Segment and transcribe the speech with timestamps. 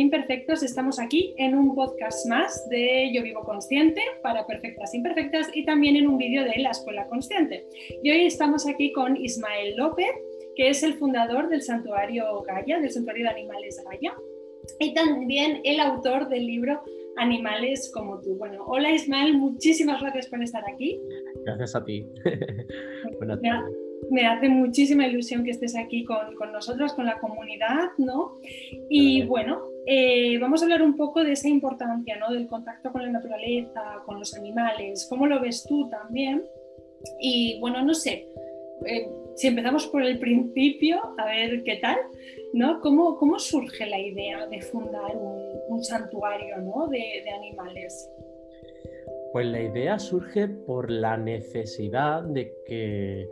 [0.00, 5.48] imperfectos, estamos aquí en un podcast más de Yo Vivo Consciente para perfectas e imperfectas
[5.54, 7.66] y también en un vídeo de la Escuela Consciente.
[8.02, 10.10] Y hoy estamos aquí con Ismael López,
[10.56, 14.14] que es el fundador del Santuario Gaia, del Santuario de Animales Gaia,
[14.78, 16.82] y también el autor del libro
[17.16, 18.36] Animales como tú.
[18.36, 21.00] Bueno, hola Ismael, muchísimas gracias por estar aquí.
[21.44, 22.06] Gracias a ti.
[23.18, 27.90] Buenas tardes me hace muchísima ilusión que estés aquí con, con nosotros, con la comunidad,
[27.98, 28.38] ¿no?
[28.88, 32.30] Y bueno, eh, vamos a hablar un poco de esa importancia, ¿no?
[32.30, 36.44] Del contacto con la naturaleza, con los animales, ¿cómo lo ves tú también?
[37.20, 38.28] Y bueno, no sé,
[38.84, 41.96] eh, si empezamos por el principio, a ver qué tal,
[42.52, 42.80] ¿no?
[42.82, 46.88] ¿Cómo, cómo surge la idea de fundar un, santuario, ¿no?
[46.88, 48.10] de animales?
[49.32, 53.28] Pues la idea surge por la necesidad de que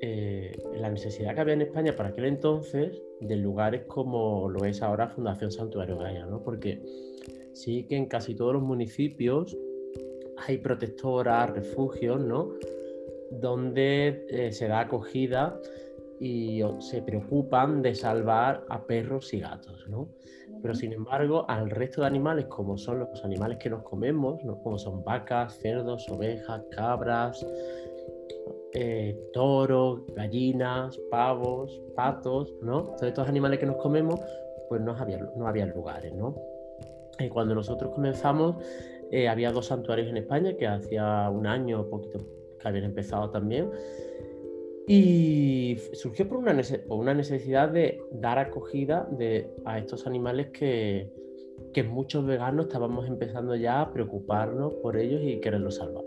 [0.00, 4.82] eh, la necesidad que había en España para aquel entonces de lugares como lo es
[4.82, 6.42] ahora Fundación Santuario Gaia, ¿no?
[6.42, 6.82] Porque
[7.52, 9.56] sí que en casi todos los municipios
[10.46, 12.54] hay protectoras, refugios, ¿no?
[13.30, 15.60] Donde eh, se da acogida
[16.18, 20.08] y se preocupan de salvar a perros y gatos, ¿no?
[20.62, 24.58] Pero sin embargo, al resto de animales, como son los animales que nos comemos, ¿no?
[24.62, 27.46] como son vacas, cerdos, ovejas, cabras,
[28.72, 32.82] eh, toros, gallinas, pavos, patos, ¿no?
[32.82, 34.20] Todos estos animales que nos comemos,
[34.68, 36.36] pues no había, no había lugares, ¿no?
[37.18, 38.56] Y cuando nosotros comenzamos,
[39.10, 42.20] eh, había dos santuarios en España que hacía un año o poquito
[42.60, 43.70] que habían empezado también.
[44.86, 46.56] Y surgió por una,
[46.88, 51.12] una necesidad de dar acogida de, a estos animales que,
[51.72, 56.04] que muchos veganos estábamos empezando ya a preocuparnos por ellos y quererlos salvar.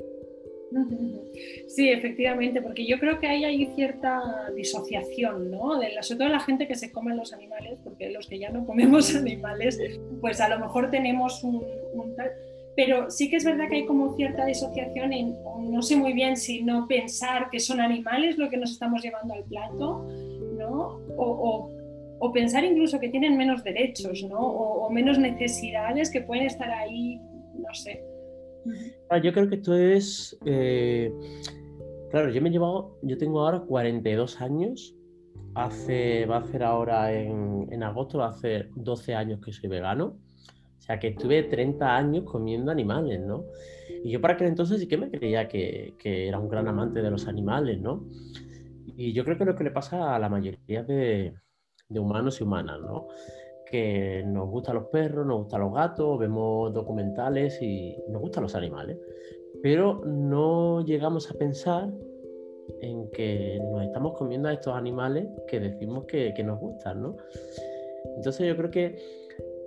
[1.67, 4.21] Sí, efectivamente, porque yo creo que ahí hay cierta
[4.55, 5.79] disociación, ¿no?
[5.79, 8.49] De la, sobre todo la gente que se come los animales, porque los que ya
[8.49, 9.79] no comemos animales,
[10.21, 11.63] pues a lo mejor tenemos un,
[12.15, 12.31] tal...
[12.75, 15.35] Pero sí que es verdad que hay como cierta disociación en,
[15.69, 19.35] no sé muy bien si no pensar que son animales lo que nos estamos llevando
[19.35, 20.07] al plato,
[20.57, 20.99] ¿no?
[21.15, 21.69] O,
[22.19, 24.39] o, pensar incluso que tienen menos derechos, ¿no?
[24.39, 27.21] O, o menos necesidades que pueden estar ahí,
[27.53, 28.12] no sé.
[29.09, 30.37] Ah, yo creo que esto es.
[30.45, 31.11] Eh,
[32.11, 32.97] claro, yo me he llevado.
[33.01, 34.95] Yo tengo ahora 42 años.
[35.55, 39.69] Hace, va a hacer ahora en, en agosto, va a hacer 12 años que soy
[39.69, 40.17] vegano.
[40.79, 43.45] O sea que estuve 30 años comiendo animales, ¿no?
[44.03, 47.01] Y yo para aquel entonces sí que me creía que, que, era un gran amante
[47.01, 48.05] de los animales, ¿no?
[48.97, 51.35] Y yo creo que es lo que le pasa a la mayoría de,
[51.87, 53.07] de humanos y humanas, ¿no?
[53.73, 58.53] Que nos gustan los perros, nos gustan los gatos, vemos documentales y nos gustan los
[58.53, 58.99] animales,
[59.63, 61.89] pero no llegamos a pensar
[62.81, 67.17] en que nos estamos comiendo a estos animales que decimos que, nos gustan, ¿no?
[68.15, 68.95] Entonces yo creo que,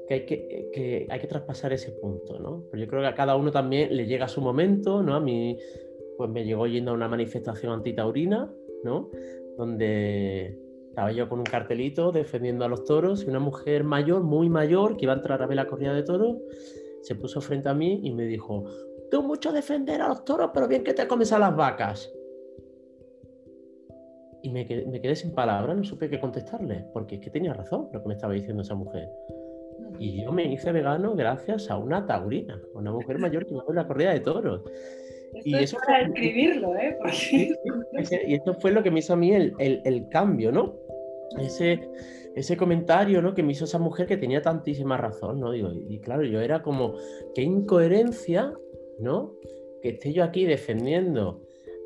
[0.09, 2.63] hay que, hay que traspasar ese punto, ¿no?
[2.71, 5.17] Pero yo creo que a cada uno también le llega su momento, ¿no?
[5.17, 5.59] A mí
[6.17, 9.11] pues me llegó yendo a una manifestación antitaurina, ¿no?
[9.59, 10.66] Donde
[10.97, 14.97] estaba yo con un cartelito defendiendo a los toros y una mujer mayor, muy mayor,
[14.97, 16.39] que iba a entrar a ver la corrida de toros,
[17.03, 18.65] se puso frente a mí y me dijo,
[19.11, 22.11] tú mucho defender a los toros, pero bien que te comes a las vacas.
[24.43, 28.01] Y me quedé, sin palabras, no supe qué contestarle, porque es que tenía razón lo
[28.01, 29.07] que me estaba diciendo esa mujer.
[29.99, 33.67] Y yo me hice vegano gracias a una taurina, una mujer mayor que iba a
[33.67, 34.63] ver la corrida de toros.
[35.45, 36.97] y eso para escribirlo, ¿eh?
[38.27, 40.86] y esto fue lo que me hizo a mí el, el, el cambio, ¿no?
[41.39, 41.89] Ese,
[42.35, 43.35] ese comentario ¿no?
[43.35, 45.53] que me hizo esa mujer que tenía tantísima razón, ¿no?
[45.53, 46.95] Digo, y, claro, yo era como,
[47.35, 48.53] qué incoherencia,
[48.99, 49.35] ¿no?
[49.83, 51.43] Que esté yo aquí defendiendo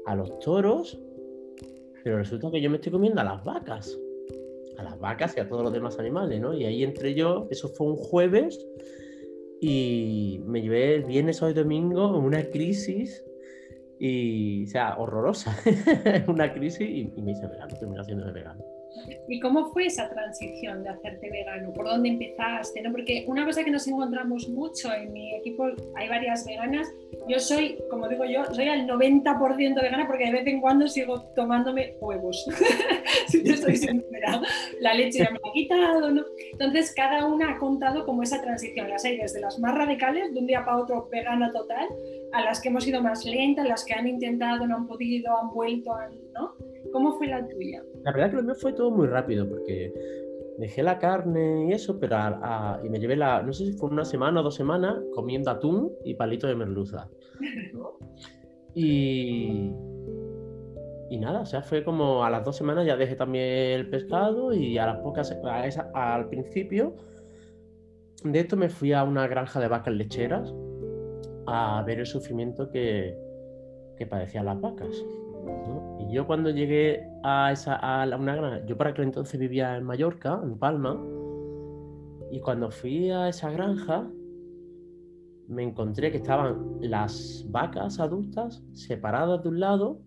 [0.07, 1.01] a los toros,
[2.03, 3.99] pero resulta que yo me estoy comiendo a las vacas,
[4.79, 6.55] a las vacas y a todos los demás animales, ¿no?
[6.55, 8.59] Y ahí entré yo, eso fue un jueves,
[9.61, 13.23] y me llevé el viernes o domingo una crisis
[13.99, 15.55] y, o sea, horrorosa,
[16.29, 18.65] una crisis y, y me hice vegano, terminé haciéndome vegano.
[19.29, 21.73] ¿Y cómo fue esa transición de hacerte vegano?
[21.73, 22.83] ¿Por dónde empezaste?
[22.83, 22.91] ¿no?
[22.91, 26.89] Porque una cosa que nos encontramos mucho en mi equipo, hay varias veganas.
[27.29, 31.23] Yo soy, como digo yo, soy al 90% vegana porque de vez en cuando sigo
[31.35, 32.47] tomándome huevos.
[33.29, 34.41] si te soy sincera.
[34.81, 36.25] La leche ya me la ha quitado, ¿no?
[36.53, 38.89] Entonces, cada una ha contado como esa transición.
[38.89, 41.89] Las hay desde las más radicales, de un día para otro vegana total,
[42.33, 45.51] a las que hemos ido más lentas, las que han intentado, no han podido, han
[45.51, 45.93] vuelto,
[46.35, 46.55] ¿no?
[46.93, 47.83] ¿Cómo fue la tuya?
[48.05, 49.93] La verdad que lo mío fue todo muy rápido porque
[50.59, 52.17] dejé la carne y eso, pero
[52.85, 55.93] y me llevé la, no sé si fue una semana o dos semanas comiendo atún
[56.05, 57.09] y palito de merluza.
[58.75, 59.73] Y,
[61.11, 63.45] y nada, o sea, fue como a las dos semanas ya dejé también
[63.81, 65.37] el pescado y a las pocas,
[65.95, 66.95] al principio,
[68.23, 70.55] de esto me fui a una granja de vacas lecheras
[71.47, 73.17] a ver el sufrimiento que,
[73.97, 75.05] que padecían las vacas.
[75.99, 79.85] Y yo cuando llegué a, esa, a una granja, yo para aquel entonces vivía en
[79.85, 80.99] Mallorca, en Palma,
[82.31, 84.09] y cuando fui a esa granja
[85.49, 90.01] me encontré que estaban las vacas adultas separadas de un lado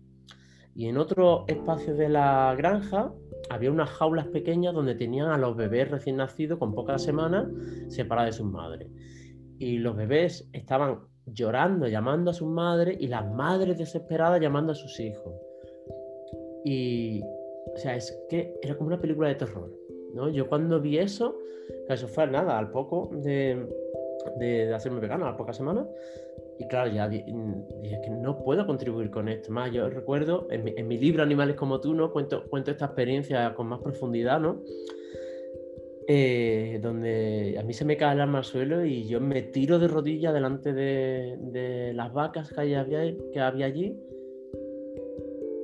[0.74, 3.12] y en otro espacio de la granja
[3.50, 7.46] había unas jaulas pequeñas donde tenían a los bebés recién nacidos con pocas semanas
[7.88, 8.88] separados de sus madres.
[9.58, 14.74] Y los bebés estaban llorando, llamando a sus madres y las madres desesperadas llamando a
[14.74, 15.34] sus hijos.
[16.64, 19.70] Y, o sea, es que era como una película de terror,
[20.14, 20.28] ¿no?
[20.28, 21.38] Yo cuando vi eso,
[21.88, 23.68] eso fue nada, al poco de,
[24.38, 25.86] de, hacerme vegano, a las pocas semanas,
[26.58, 29.50] y claro, ya dije que no puedo contribuir con esto.
[29.50, 32.12] Más, yo recuerdo en mi, libro Animales como tú, ¿no?
[32.12, 34.62] Cuento, cuento esta experiencia con más profundidad, ¿no?
[36.06, 39.78] Eh, donde a mí se me cae el alma al suelo y yo me tiro
[39.78, 42.84] de rodillas delante de, las vacas que había,
[43.32, 43.98] que había allí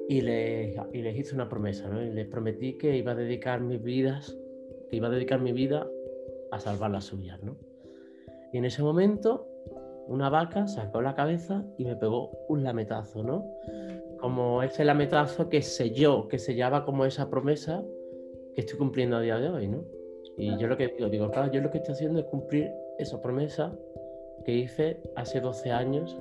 [0.08, 2.02] y les, y les hice una promesa, ¿no?
[2.02, 4.34] Y les prometí que iba a dedicar mis vidas,
[4.88, 5.86] que iba a dedicar mi vida
[6.50, 7.56] a salvar las suyas, ¿no?
[8.52, 9.46] Y en ese momento
[10.06, 13.44] una vaca sacó la cabeza y me pegó un lametazo, ¿no?
[14.18, 17.84] Como ese lametazo que selló, que sellaba como esa promesa
[18.54, 19.84] que estoy cumpliendo a día de hoy, ¿no?
[20.40, 23.20] Y yo lo que digo, digo, claro, yo lo que estoy haciendo es cumplir esa
[23.20, 23.72] promesa
[24.44, 26.16] que hice hace 12 años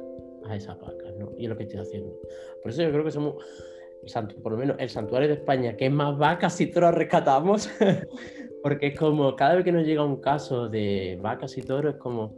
[0.45, 1.31] a esa vaca, ¿no?
[1.37, 2.13] Y es lo que estoy haciendo.
[2.61, 3.35] Por eso yo creo que somos,
[4.43, 7.69] por lo menos el santuario de España, que es más vacas y toros rescatamos,
[8.63, 11.99] porque es como, cada vez que nos llega un caso de vacas y toros, es
[11.99, 12.35] como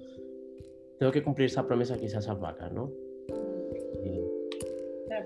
[0.99, 2.91] tengo que cumplir esa promesa que esas vacas, ¿no?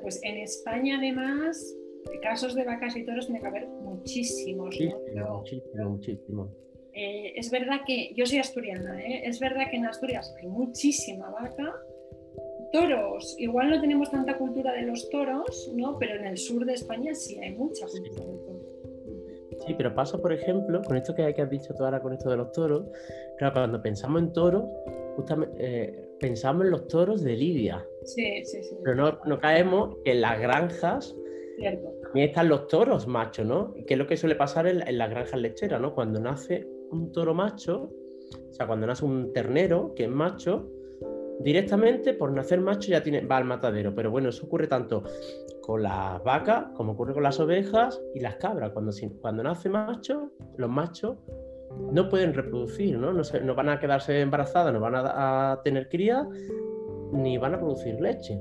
[0.01, 1.75] pues en España además,
[2.21, 4.75] casos de vacas y toros tiene que haber muchísimos.
[5.13, 5.37] ¿no?
[5.39, 6.55] Muchísimo, muchísimo.
[6.93, 9.23] Eh, es verdad que, yo soy asturiana, ¿eh?
[9.25, 11.75] es verdad que en Asturias hay muchísima vaca.
[12.71, 15.97] Toros, igual no tenemos tanta cultura de los toros, ¿no?
[15.99, 18.75] Pero en el sur de España sí hay mucha cultura de toros.
[19.65, 22.29] Sí, pero pasa, por ejemplo, con esto que, que has dicho tú ahora, con esto
[22.29, 22.87] de los toros,
[23.37, 24.65] claro, cuando pensamos en toros,
[25.15, 27.85] justamente eh, pensamos en los toros de Lidia.
[28.03, 28.75] Sí, sí, sí.
[28.83, 31.15] Pero no, caemos que en las granjas
[31.61, 33.73] también están los toros machos, ¿no?
[33.85, 35.93] Que es lo que suele pasar en, las granjas lecheras, ¿no?
[35.93, 37.91] Cuando nace un toro macho,
[38.49, 40.69] o sea, cuando nace un ternero que es macho,
[41.39, 43.93] directamente por nacer macho ya tiene, va al matadero.
[43.93, 45.03] Pero bueno, eso ocurre tanto
[45.61, 48.71] con las vacas como ocurre con las ovejas y las cabras.
[48.71, 48.91] Cuando,
[49.21, 51.17] cuando nace macho, los machos
[51.91, 53.13] no pueden reproducir, ¿no?
[53.13, 56.27] No, van a quedarse embarazadas, no van a, tener cría,
[57.11, 58.39] ni van a producir leche.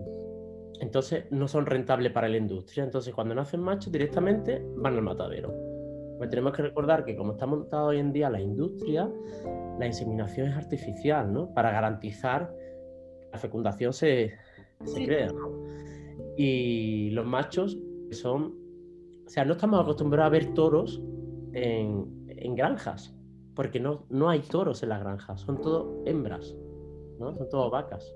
[0.84, 2.84] Entonces no son rentables para la industria.
[2.84, 5.52] Entonces cuando nacen machos directamente van al matadero.
[6.18, 9.10] Pues tenemos que recordar que como está montada hoy en día la industria,
[9.78, 11.52] la inseminación es artificial, ¿no?
[11.54, 14.34] Para garantizar que la fecundación se,
[14.84, 15.32] se crea,
[16.36, 17.78] Y los machos
[18.10, 18.54] son...
[19.26, 21.02] O sea, no estamos acostumbrados a ver toros
[21.54, 23.16] en, en granjas
[23.54, 26.54] porque no, no hay toros en la granja, son todo hembras,
[27.18, 27.32] ¿no?
[27.32, 28.14] Son todo vacas.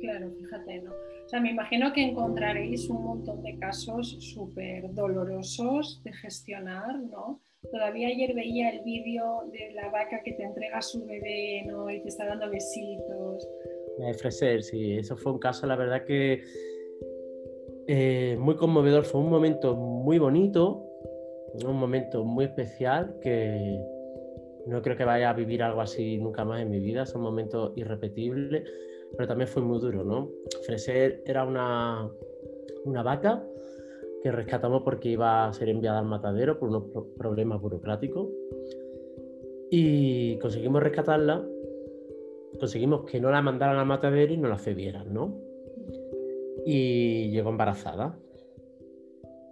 [0.00, 0.92] Claro, fíjate, ¿no?
[1.24, 7.40] O sea, me imagino que encontraréis un montón de casos súper dolorosos de gestionar, ¿no?
[7.70, 11.88] Todavía ayer veía el vídeo de la vaca que te entrega a su bebé, ¿no?
[11.90, 13.48] Y te está dando besitos.
[13.98, 16.42] De Freser, sí, eso fue un caso, la verdad que
[17.86, 20.84] eh, muy conmovedor, fue un momento muy bonito,
[21.64, 23.78] un momento muy especial que,
[24.66, 27.72] no creo que vaya a vivir algo así nunca más en mi vida, son momentos
[27.76, 28.64] irrepetibles,
[29.16, 30.30] pero también fue muy duro, ¿no?
[30.64, 32.10] Freser era una,
[32.84, 33.44] una vaca
[34.22, 36.84] que rescatamos porque iba a ser enviada al matadero por unos
[37.16, 38.28] problemas burocráticos
[39.70, 41.44] y conseguimos rescatarla,
[42.58, 45.40] conseguimos que no la mandaran al matadero y no la cedieran, ¿no?
[46.64, 48.18] Y llegó embarazada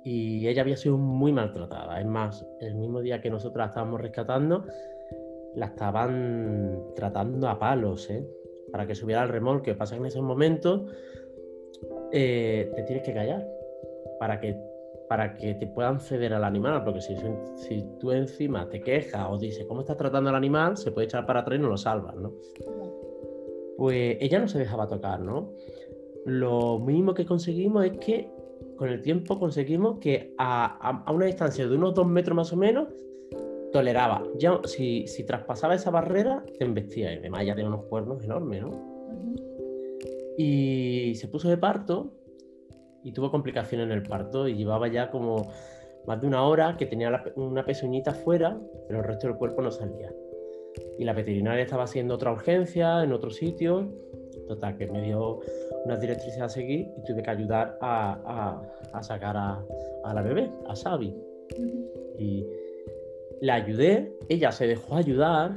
[0.05, 2.01] y ella había sido muy maltratada.
[2.01, 4.65] Es más, el mismo día que nosotros la estábamos rescatando,
[5.57, 8.27] la estaban tratando a palos, ¿eh?
[8.71, 9.75] Para que subiera al remolque.
[9.75, 10.83] Pasa en esos momentos
[12.13, 13.47] eh, te tienes que callar
[14.19, 14.57] para que,
[15.09, 17.17] para que te puedan ceder al animal, porque si,
[17.55, 21.25] si tú encima te quejas o dices cómo estás tratando al animal, se puede echar
[21.27, 22.35] para atrás y no lo salvas, ¿no?
[23.79, 25.53] Pues ella no se dejaba tocar, ¿no?
[26.27, 28.31] Lo mínimo que conseguimos es que
[28.77, 32.57] con el tiempo conseguimos que a, a una distancia de unos dos metros más o
[32.57, 32.89] menos
[33.73, 34.23] toleraba.
[34.37, 37.11] Ya si, si traspasaba esa barrera, te embestía.
[37.11, 38.91] Además, ya tenía unos cuernos enormes, ¿no?
[40.37, 42.13] Y se puso de parto
[43.03, 45.51] y tuvo complicaciones en el parto y llevaba ya como
[46.07, 48.59] más de una hora que tenía una pezuñita fuera,
[48.89, 50.13] pero el resto del cuerpo no salía.
[50.99, 53.93] y la veterinaria estaba haciendo otra urgencia en otro sitio.
[54.47, 55.41] Total, que me dio
[55.85, 58.63] unas directrices a seguir y tuve que ayudar a,
[59.03, 59.65] sacar a,
[60.15, 61.15] la bebé, a Sabi.
[62.19, 62.47] Y
[63.41, 65.57] la ayudé, ella se dejó ayudar,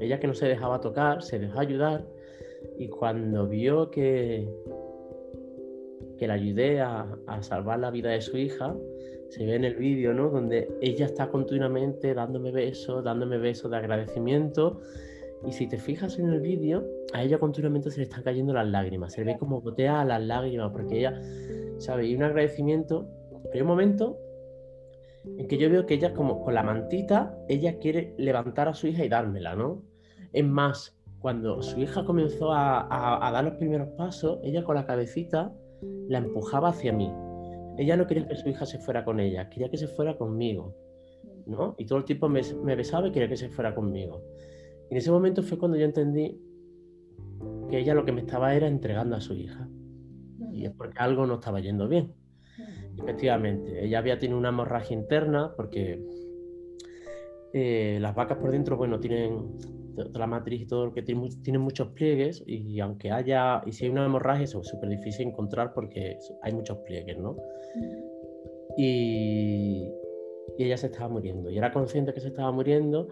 [0.00, 2.04] ella que no se dejaba tocar, se dejó ayudar
[2.78, 4.48] y cuando vio que,
[6.18, 7.06] que la ayudé a,
[7.40, 8.74] salvar la vida de su hija,
[9.30, 10.30] se ve en el vídeo, ¿no?
[10.30, 14.80] Donde ella está continuamente dándome besos, dándome besos de agradecimiento.
[15.46, 18.66] Y si te fijas en el vídeo, a ella continuamente se le están cayendo las
[18.66, 19.12] lágrimas.
[19.12, 21.20] Se le ve como gotea las lágrimas, porque ella,
[21.78, 22.06] ¿sabe?
[22.06, 23.06] Y un agradecimiento.
[23.44, 24.18] Pero hay un momento
[25.24, 28.86] en que yo veo que ella, como con la mantita, ella quiere levantar a su
[28.86, 29.82] hija y dármela, ¿no?
[30.32, 35.54] Es más, cuando su hija comenzó a, dar los primeros pasos, ella con la cabecita
[36.08, 37.10] la empujaba hacia mí.
[37.78, 40.74] Ella no quería que su hija se fuera con ella, quería que se fuera conmigo.
[41.46, 41.74] ¿no?
[41.78, 42.42] Y todo el tiempo me,
[42.76, 44.22] besaba y quería que se fuera conmigo.
[44.90, 46.40] Y en ese momento fue cuando yo entendí
[47.70, 49.68] que ella lo que me estaba era entregando a su hija.
[50.52, 52.14] Y es porque algo no estaba yendo bien.
[52.98, 56.00] Efectivamente, ella había tenido una hemorragia interna porque
[57.52, 59.56] eh, las vacas por dentro, bueno, tienen
[60.12, 63.84] la matriz y todo lo que tiene, tiene, muchos pliegues y aunque haya, y si
[63.84, 67.36] hay una hemorragia, es súper difícil encontrar porque hay muchos pliegues, ¿no?
[68.76, 69.88] Y,
[70.58, 73.06] y, ella se estaba muriendo y era consciente que se estaba muriendo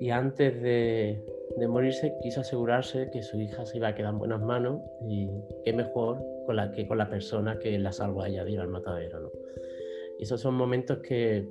[0.00, 1.24] y antes de,
[1.56, 5.30] de, morirse quiso asegurarse que su hija se iba a quedar en buenas manos y
[5.64, 8.68] qué mejor con la, que con la persona que la salvó a ella ir al
[8.68, 9.30] matadero, ¿no?
[10.18, 11.46] Y esos son momentos que,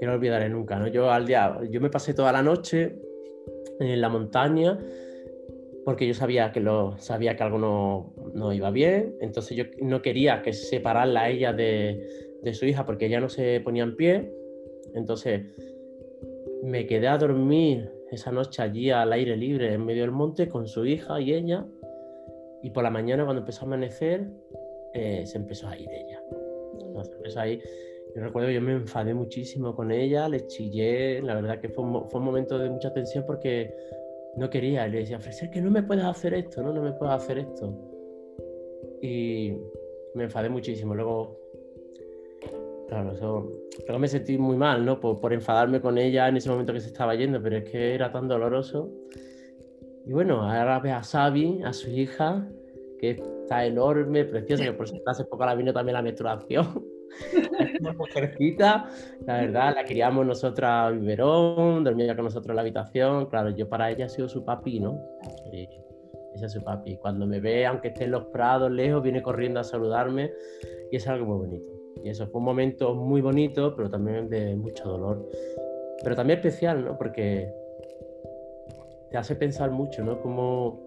[0.00, 0.88] que no olvidaré nunca, ¿no?
[0.88, 2.98] Yo al día, yo me pasé toda la noche
[3.78, 4.78] en la montaña
[5.84, 10.00] porque yo sabía que, lo, sabía que algo no, no iba bien, entonces yo no
[10.00, 12.08] quería que separarla a ella de,
[12.42, 14.32] de su hija porque ella no se ponía en pie,
[14.94, 15.42] entonces
[16.62, 20.68] me quedé a dormir esa noche allí al aire libre en medio del monte con
[20.68, 21.66] su hija y ella,
[22.62, 24.26] y por la mañana cuando empezó a amanecer
[24.94, 26.22] eh, se empezó a ir ella.
[26.86, 27.62] Entonces empezó a ir
[28.14, 32.10] yo recuerdo, yo me enfadé muchísimo con ella, le chillé, la verdad que fue un,
[32.10, 33.74] fue un momento de mucha tensión porque
[34.36, 37.14] no quería, le decía, ofrecer que no me puedes hacer esto, no, no me puedes
[37.14, 37.74] hacer esto.
[39.00, 39.54] Y
[40.14, 41.40] me enfadé muchísimo, luego,
[42.88, 43.50] claro, eso,
[43.86, 45.00] luego me sentí muy mal, ¿no?
[45.00, 47.94] Por, por enfadarme con ella en ese momento que se estaba yendo, pero es que
[47.94, 48.90] era tan doloroso.
[50.06, 52.48] Y bueno, ahora ve a Sabi, a su hija,
[52.98, 56.84] que está enorme, preciosa, que por si hace poco la vino también la menstruación.
[57.80, 58.88] una mujercita,
[59.26, 63.26] la verdad, la criamos nosotras a biberón, dormía con nosotros en la habitación.
[63.26, 64.98] Claro, yo para ella he sido su papi, ¿no?
[65.52, 65.68] Y
[66.34, 66.96] ese es su papi.
[66.96, 70.32] Cuando me ve, aunque esté en los prados lejos, viene corriendo a saludarme
[70.90, 71.70] y es algo muy bonito.
[72.02, 75.28] Y eso fue un momento muy bonito, pero también de mucho dolor.
[76.02, 76.98] Pero también especial, ¿no?
[76.98, 77.52] Porque
[79.12, 80.20] te hace pensar mucho, ¿no?
[80.20, 80.80] Como,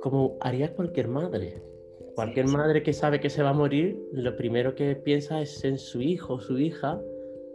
[0.00, 1.62] como haría cualquier madre.
[2.14, 5.78] Cualquier madre que sabe que se va a morir, lo primero que piensa es en
[5.78, 7.00] su hijo o su hija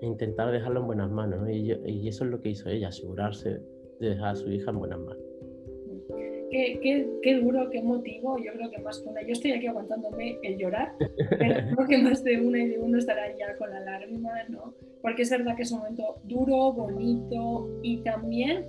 [0.02, 1.48] e intentar dejarlo en buenas manos.
[1.50, 1.72] Y,
[2.08, 3.62] eso es lo que hizo ella, asegurarse
[4.00, 5.24] de dejar a su hija en buenas manos.
[6.50, 8.38] Qué, duro, qué motivo.
[8.38, 9.22] Yo creo que más que una.
[9.22, 10.94] Yo estoy aquí aguantándome el llorar,
[11.38, 14.74] pero creo que más de una y de uno estará ya con la lágrima, ¿no?
[15.02, 18.64] Porque es verdad que es un momento duro, bonito y también.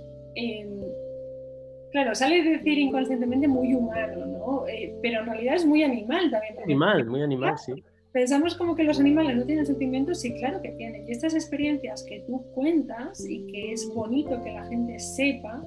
[1.91, 4.67] Claro, sale decir inconscientemente muy humano, ¿no?
[4.67, 6.59] Eh, pero en realidad es muy animal también.
[6.63, 7.73] Animal, muy animal, sí.
[8.11, 11.07] Pensamos como que los animales no tienen sentimientos, sí, claro que tienen.
[11.07, 15.63] Y estas experiencias que tú cuentas y que es bonito que la gente sepa,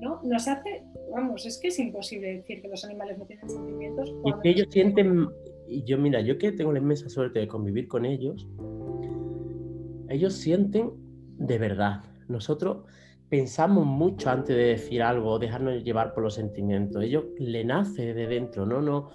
[0.00, 0.20] ¿no?
[0.22, 4.14] Nos hace, vamos, es que es imposible decir que los animales no tienen sentimientos.
[4.24, 5.28] Y que ellos sienten,
[5.66, 8.46] y yo mira, yo que tengo la inmensa suerte de convivir con ellos,
[10.08, 10.92] ellos sienten
[11.38, 12.02] de verdad.
[12.28, 12.84] Nosotros
[13.28, 17.02] pensamos mucho antes de decir algo, dejarnos llevar por los sentimientos.
[17.02, 18.80] Ellos le nace de dentro, ¿no?
[18.80, 19.10] no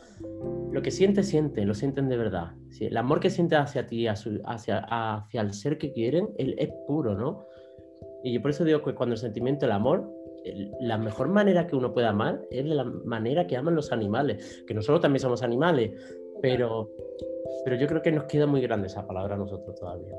[0.71, 2.51] Lo que siente, siente, lo sienten de verdad.
[2.79, 7.15] el amor que siente hacia ti, hacia, hacia el ser que quieren, él es puro,
[7.15, 7.45] ¿no?
[8.23, 10.09] Y yo por eso digo que cuando el sentimiento, el amor,
[10.79, 14.63] la mejor manera que uno puede amar es de la manera que aman los animales,
[14.67, 15.91] que nosotros también somos animales,
[16.41, 16.89] pero,
[17.63, 20.15] pero yo creo que nos queda muy grande esa palabra a nosotros todavía.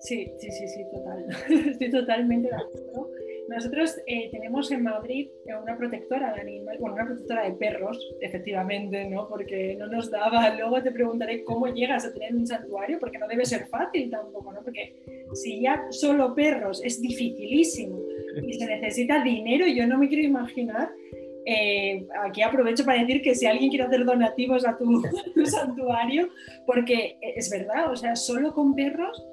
[0.00, 1.26] Sí, sí, sí, sí, total.
[1.70, 3.10] Estoy totalmente de acuerdo.
[3.48, 5.30] Nosotros eh, tenemos en Madrid
[5.62, 9.26] una protectora de animales, bueno, una protectora de perros, efectivamente, ¿no?
[9.26, 10.54] Porque no nos daba.
[10.58, 14.52] Luego te preguntaré cómo llegas a tener un santuario, porque no debe ser fácil tampoco,
[14.52, 14.62] ¿no?
[14.62, 15.02] Porque
[15.32, 17.98] si ya solo perros es dificilísimo
[18.42, 20.90] y se necesita dinero, yo no me quiero imaginar.
[21.46, 25.02] Eh, aquí aprovecho para decir que si alguien quiere hacer donativos a tu
[25.46, 26.28] santuario,
[26.66, 29.26] porque es verdad, o sea, solo con perros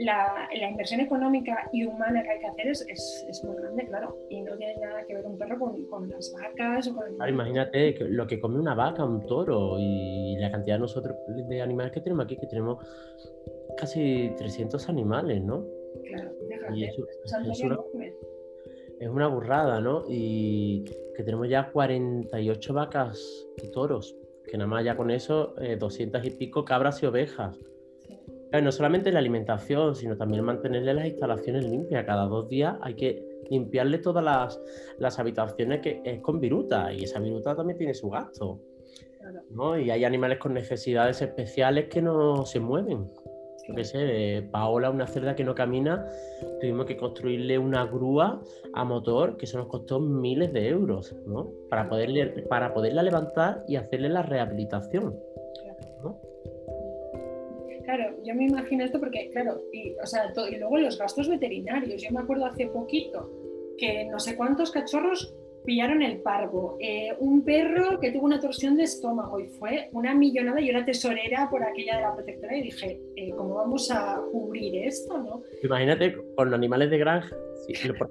[0.00, 4.40] la, inversión económica y humana que hay que hacer es, es, muy grande, claro, y
[4.40, 7.28] no tiene nada que ver un perro con, con las vacas o con...
[7.28, 11.16] imagínate lo que come una vaca, un toro y la cantidad de nosotros
[11.48, 12.78] de animales que tenemos aquí, que tenemos
[13.76, 15.66] casi 300 animales, ¿no?
[16.06, 16.84] Claro, déjate.
[16.86, 17.78] eso, es, una,
[19.00, 20.04] es una burrada, ¿no?
[20.08, 24.16] Y que tenemos ya 48 vacas y toros,
[24.46, 27.58] que nada más ya con eso 200 eh, y pico cabras y ovejas
[28.58, 32.04] no solamente la alimentación, sino también mantenerle las instalaciones limpias.
[32.04, 34.24] Cada dos días hay que limpiarle todas
[34.98, 38.60] las, habitaciones que es con viruta y esa viruta también tiene su gasto.
[39.80, 43.06] Y hay animales con necesidades especiales que no se mueven.
[43.68, 46.08] Yo qué sé, Paola, una cerda que no camina,
[46.60, 48.40] tuvimos que construirle una grúa
[48.72, 51.52] a motor que eso nos costó miles de euros, ¿no?
[51.68, 55.14] Para, poderle, para poderla levantar y hacerle la rehabilitación.
[57.90, 62.00] Claro, yo me imagino esto porque, claro, y, o sea, y luego los gastos veterinarios.
[62.00, 63.28] Yo me acuerdo hace poquito
[63.78, 68.76] que no sé cuántos cachorros pillaron el parvo, eh, un perro que tuvo una torsión
[68.76, 70.60] de estómago y fue una millonada.
[70.60, 74.86] Yo era tesorera por aquella de la protectora y dije, eh, ¿cómo vamos a cubrir
[74.86, 75.18] esto?
[75.18, 75.42] ¿no?
[75.64, 77.36] Imagínate con los animales de granja,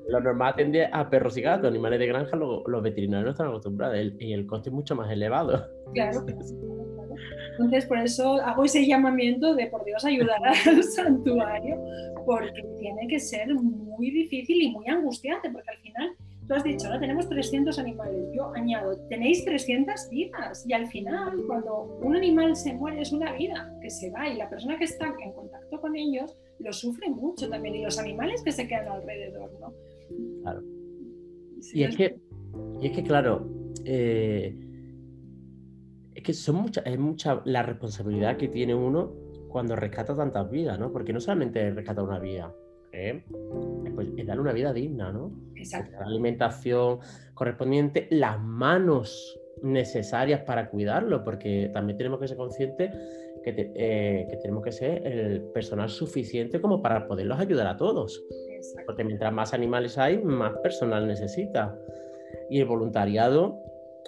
[0.09, 3.97] lo, normal atende a perros y gatos, animales de granja, los veterinarios no están acostumbrados
[4.19, 5.69] y el coste es mucho más elevado.
[5.93, 6.25] Claro.
[7.59, 11.75] Entonces, por eso hago ese llamamiento de, por Dios, ayudar al santuario,
[12.25, 16.15] porque tiene que ser muy difícil y muy angustiante, porque al final,
[16.47, 21.33] tú has dicho, ahora tenemos 300 animales, yo añado, tenéis 300 vidas, y al final,
[21.47, 24.85] cuando un animal se muere, es una vida que se va, y la persona que
[24.85, 28.87] está en contacto con ellos lo sufre mucho también, y los animales que se quedan
[28.87, 29.73] alrededor, ¿no?
[30.43, 30.61] Claro.
[31.73, 32.15] y, es que,
[32.79, 33.49] y es que, claro,
[33.83, 34.55] eh,
[36.15, 39.13] es que son mucha, es mucha la responsabilidad que tiene uno
[39.49, 40.91] cuando rescata tantas vidas, ¿no?
[40.91, 42.53] Porque no solamente rescata una vida,
[42.91, 43.23] ¿eh?
[43.95, 45.31] pues, es darle una vida digna, ¿no?
[45.55, 45.97] Exacto.
[45.99, 46.99] La alimentación
[47.33, 52.91] correspondiente, las manos necesarias para cuidarlo, porque también tenemos que ser conscientes
[53.43, 58.23] que, eh, que tenemos que ser el personal suficiente como para poderlos ayudar a todos.
[58.85, 61.77] Porque mientras más animales hay, más personal necesita.
[62.49, 63.59] Y el voluntariado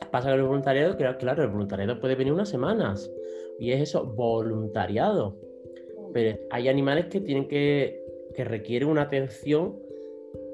[0.09, 3.11] Pasa con el voluntariado, claro, el voluntariado puede venir unas semanas.
[3.59, 5.37] Y es eso, voluntariado.
[6.13, 9.79] Pero hay animales que tienen que, que requieren una atención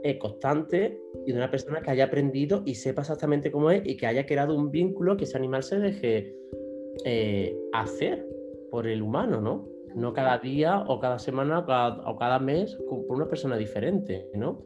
[0.03, 3.97] eh, constante y de una persona que haya aprendido y sepa exactamente cómo es y
[3.97, 6.35] que haya creado un vínculo que ese animal se deje
[7.03, 8.25] eh, hacer
[8.69, 9.67] por el humano, ¿no?
[9.95, 11.59] No cada día o cada semana
[12.05, 14.63] o cada mes por una persona diferente, ¿no?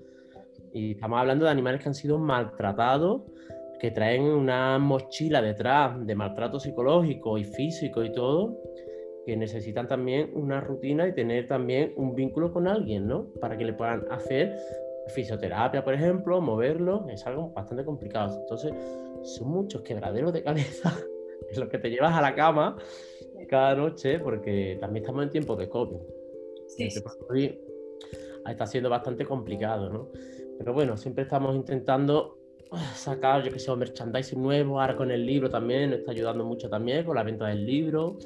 [0.73, 3.23] Y estamos hablando de animales que han sido maltratados
[3.81, 8.61] que traen una mochila detrás de maltrato psicológico y físico y todo,
[9.25, 13.33] que necesitan también una rutina y tener también un vínculo con alguien, ¿no?
[13.41, 14.55] Para que le puedan hacer
[15.07, 18.39] fisioterapia, por ejemplo, moverlo, es algo bastante complicado.
[18.41, 18.71] Entonces,
[19.23, 20.95] son muchos quebraderos de cabeza
[21.49, 22.77] es lo que te llevas a la cama
[23.49, 25.97] cada noche, porque también estamos en tiempo de COVID.
[26.67, 26.87] Sí,
[28.47, 30.11] Está siendo bastante complicado, ¿no?
[30.59, 32.40] Pero bueno, siempre estamos intentando
[32.95, 36.69] sacar, yo que sé, merchandising nuevo, ahora con el libro también, nos está ayudando mucho
[36.69, 38.17] también con la venta del libro.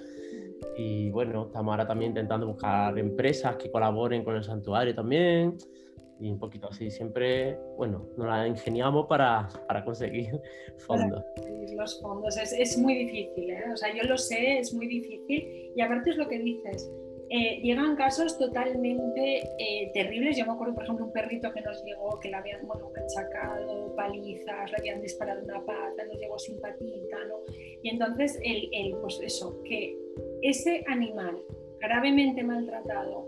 [0.77, 5.58] Y bueno, estamos ahora también intentando buscar empresas que colaboren con el santuario también.
[6.19, 10.39] Y un poquito así, siempre, bueno, nos la ingeniamos para, para conseguir
[10.77, 11.23] fondos.
[11.75, 13.63] los fondos es, es muy difícil, ¿eh?
[13.73, 15.73] o sea, yo lo sé, es muy difícil.
[15.75, 16.89] Y aparte es lo que dices,
[17.36, 20.38] eh, llegan casos totalmente eh, terribles.
[20.38, 23.93] Yo me acuerdo, por ejemplo, un perrito que nos llegó, que le habían bueno, machacado,
[23.93, 27.39] palizas, le habían disparado una pata, nos llegó sin patita, ¿no?
[27.84, 29.98] Y entonces, el, el, pues eso, que
[30.43, 31.41] ese animal
[31.82, 33.28] gravemente maltratado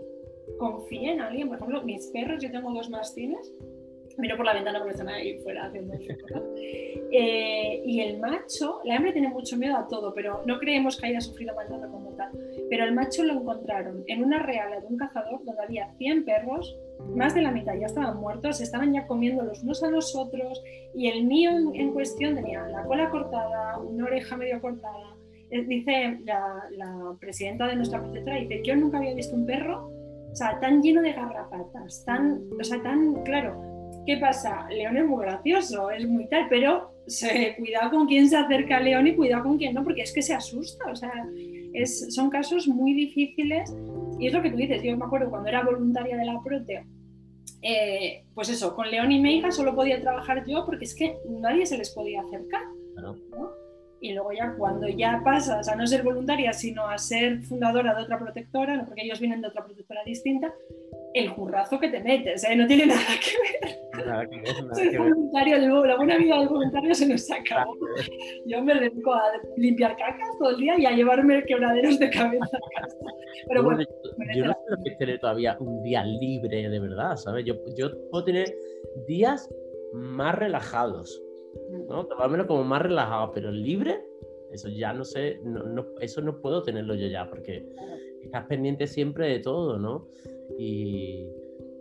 [0.58, 3.52] confíe en alguien, por ejemplo, mis perros, yo tengo dos mastines,
[4.18, 5.94] miro por la ventana porque están ahí fuera haciendo
[7.10, 11.06] eh, y el macho, la hembra tiene mucho miedo a todo, pero no creemos que
[11.06, 12.30] haya sufrido maltrato como tal.
[12.68, 16.76] Pero el macho lo encontraron en una reala de un cazador donde había 100 perros,
[17.14, 20.62] más de la mitad ya estaban muertos, estaban ya comiendo los unos a los otros,
[20.94, 25.16] y el mío en, cuestión tenía la cola cortada, una oreja medio cortada.
[25.50, 29.98] Eh, dice la, presidenta de nuestra protectora, dice, yo nunca había visto un perro
[30.30, 33.77] o sea, tan lleno de garrapatas, tan, o sea, tan, claro,
[34.08, 34.66] ¿Qué pasa?
[34.70, 38.80] León es muy gracioso, es muy tal, pero se, cuidado con quién se acerca a
[38.80, 40.90] León y cuidado con quién no, porque es que se asusta.
[40.90, 41.12] O sea,
[41.74, 43.70] es, son casos muy difíciles.
[44.18, 46.84] Y es lo que tú dices, yo me acuerdo cuando era voluntaria de la Proteo,
[47.60, 51.18] eh, pues eso, con León y mi hija solo podía trabajar yo porque es que
[51.28, 52.62] nadie se les podía acercar.
[54.00, 58.04] Y luego ya cuando ya pasas a no ser voluntaria, sino a ser fundadora de
[58.04, 60.50] otra protectora, porque ellos vienen de otra protectora distinta,
[61.14, 62.54] el currazo que te metes, ¿eh?
[62.56, 64.06] no tiene nada que ver.
[64.06, 65.86] Nada que ver, nada que ver.
[65.86, 67.74] la buena vida del voluntario se nos acabó.
[68.46, 69.22] Yo me dedico a
[69.56, 72.96] limpiar cacas todo el día y a llevarme quebraderos de cabeza a casa.
[73.48, 73.82] Pero bueno,
[74.34, 77.44] yo, no sé lo que es tener todavía un día libre de verdad, ¿sabes?
[77.44, 78.54] Yo, yo puedo tener
[79.06, 79.48] días
[79.92, 81.22] más relajados,
[81.88, 82.06] ¿no?
[82.06, 84.00] Tomármelo como más relajado, pero libre,
[84.52, 87.66] eso ya no sé, no, eso no puedo tenerlo yo ya, porque
[88.22, 90.06] estás pendiente siempre de todo, ¿no?
[90.56, 91.28] Y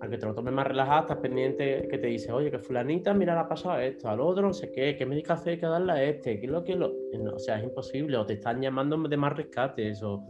[0.02, 3.34] aunque te lo tomes más relajado, estás pendiente que te dice, oye, que fulanita, mira,
[3.34, 6.04] la ha pasado esto, al otro, no sé qué, qué medicación hay que darle a
[6.04, 6.94] este, qué es lo que lo...
[7.34, 10.24] o sea, es imposible, o te están llamando de más rescates, o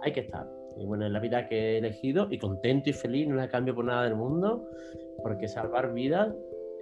[0.00, 0.46] hay que estar.
[0.78, 3.74] Y bueno, es la vida que he elegido y contento y feliz, no la cambio
[3.74, 4.68] por nada del mundo,
[5.22, 6.34] porque salvar vidas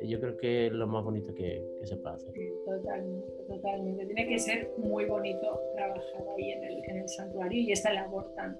[0.02, 2.32] yo creo que es lo más bonito que, se puede hacer.
[2.64, 4.06] totalmente, totalmente.
[4.06, 8.32] Tiene que ser muy bonito trabajar ahí en el, en el santuario y esta labor
[8.34, 8.58] tan,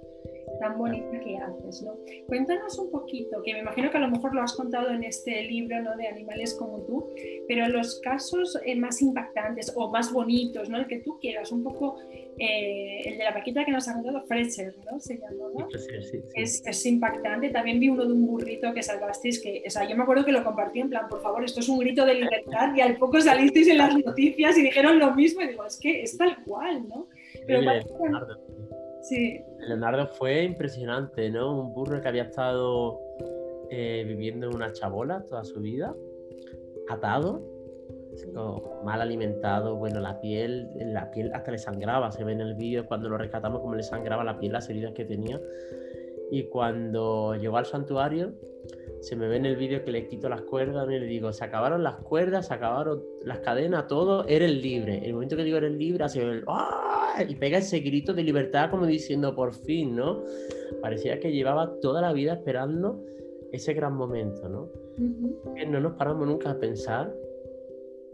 [0.61, 1.94] tan bonita que haces, ¿no?
[2.26, 5.42] Cuéntanos un poquito, que me imagino que a lo mejor lo has contado en este
[5.44, 5.96] libro, ¿no?
[5.96, 7.11] De animales como tú,
[7.48, 10.79] pero los casos eh, más impactantes o más bonitos, ¿no?
[10.79, 11.98] El que tú quieras, un poco
[12.38, 14.98] eh, el de la paquita que nos ha contado Fletcher, ¿no?
[15.00, 15.68] Se llama, ¿no?
[15.70, 17.50] Sí, sí, es, es, impactante.
[17.50, 20.33] También vi uno de un burrito que salvasteis, que, o sea, yo me acuerdo que
[20.33, 23.20] lo compartí en plan, por favor, esto es un grito de libertad y al poco
[23.20, 26.88] salisteis en las noticias y dijeron lo mismo y digo, es que es tal cual,
[26.88, 27.09] ¿no?
[27.46, 27.61] Pero,
[29.03, 29.40] Sí.
[29.66, 31.61] Leonardo fue impresionante, ¿no?
[31.61, 33.01] Un burro que había estado
[33.70, 35.94] eh, viviendo en una chabola toda su vida,
[36.88, 37.42] atado,
[38.85, 42.87] mal alimentado, bueno, la piel, la piel hasta le sangraba, se ve en el vídeo
[42.87, 45.40] cuando lo rescatamos como le sangraba la piel, las heridas que tenía.
[46.31, 48.33] Y cuando llegó al santuario,
[49.00, 51.44] se me ve en el vídeo que le quito las cuerdas y le digo, se
[51.44, 55.00] acabaron las cuerdas, se acabaron las cadenas, todo, eres libre.
[55.04, 57.24] El momento que digo eres libre, hace el ¡ah!
[57.26, 60.22] y pega ese grito de libertad como diciendo por fin, ¿no?
[60.82, 63.02] Parecía que llevaba toda la vida esperando
[63.52, 64.68] ese gran momento, ¿no?
[65.66, 67.12] no nos paramos nunca a pensar,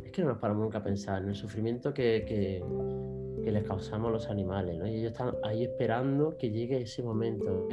[0.04, 2.62] es que no nos paramos nunca a pensar en el sufrimiento que, que,
[3.42, 4.86] que les causamos a los animales, ¿no?
[4.86, 7.68] Y ellos están ahí esperando que llegue ese momento.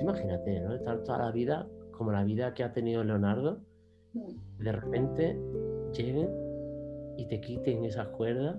[0.00, 0.74] Imagínate, ¿no?
[0.74, 1.66] Estar toda la vida
[1.98, 3.60] como la vida que ha tenido Leonardo,
[4.14, 4.62] mm.
[4.62, 5.38] de repente
[5.92, 6.30] lleguen
[7.18, 8.56] y te quiten esas cuerdas.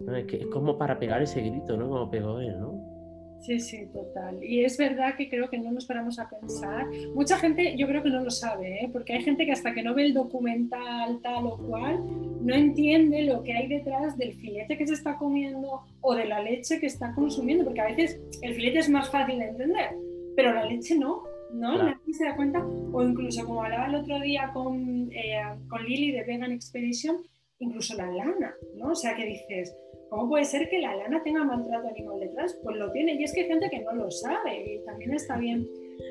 [0.00, 1.88] Es, que es como para pegar ese grito, ¿no?
[1.88, 2.96] Como pegó él, ¿no?
[3.40, 4.42] Sí, sí, total.
[4.42, 6.86] Y es verdad que creo que no nos paramos a pensar.
[7.14, 8.90] Mucha gente yo creo que no lo sabe, ¿eh?
[8.92, 12.02] porque hay gente que hasta que no ve el documental tal o cual,
[12.42, 16.42] no entiende lo que hay detrás del filete que se está comiendo o de la
[16.42, 19.90] leche que está consumiendo, porque a veces el filete es más fácil de entender,
[20.34, 21.22] pero la leche no.
[21.56, 21.82] ¿No?
[21.82, 26.12] Nadie se da cuenta, o incluso como hablaba el otro día con, eh, con Lili
[26.12, 27.16] de Vegan Expedition,
[27.58, 28.92] incluso la lana, ¿no?
[28.92, 29.74] O sea, que dices,
[30.10, 32.58] ¿cómo puede ser que la lana tenga maltrato animal detrás?
[32.62, 35.36] Pues lo tiene, y es que hay gente que no lo sabe, y también está
[35.38, 35.66] bien.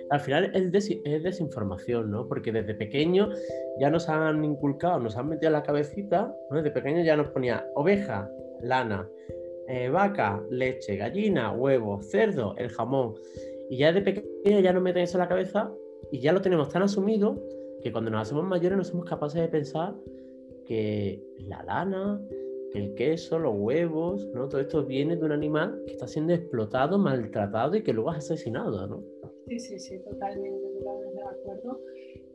[0.09, 0.71] Al final es,
[1.23, 2.27] desinformación, ¿no?
[2.27, 3.29] Porque desde pequeño
[3.79, 6.57] ya nos han inculcado, nos han metido en la cabecita, ¿no?
[6.57, 8.29] Desde pequeño ya nos ponía oveja,
[8.61, 9.07] lana,
[9.67, 13.15] eh, vaca, leche, gallina, huevo, cerdo, el jamón.
[13.69, 15.73] Y ya de pequeño ya nos meten eso en la cabeza
[16.11, 17.41] y ya lo tenemos tan asumido
[17.81, 19.95] que cuando nos hacemos mayores no somos capaces de pensar
[20.65, 22.21] que la lana,
[22.73, 24.49] el queso, los huevos, ¿no?
[24.49, 28.17] Todo esto viene de un animal que está siendo explotado, maltratado y que luego es
[28.17, 29.03] asesinado, ¿no?
[29.47, 31.81] Sí, sí, sí, totalmente, totalmente de acuerdo.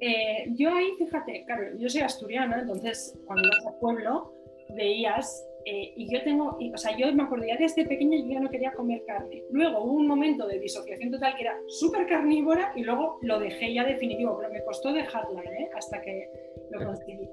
[0.01, 4.33] Eh, yo ahí, fíjate, claro, yo soy asturiana, entonces cuando ibas al pueblo
[4.77, 8.41] veías eh, y yo tengo, o sea, yo me acuerdo ya desde pequeña yo ya
[8.41, 9.45] no quería comer carne.
[9.51, 13.75] Luego hubo un momento de disociación total que era súper carnívora y luego lo dejé
[13.75, 15.71] ya definitivo, pero me costó dejarla, ¿eh?
[15.75, 16.29] Hasta que
[16.71, 17.29] lo conseguí.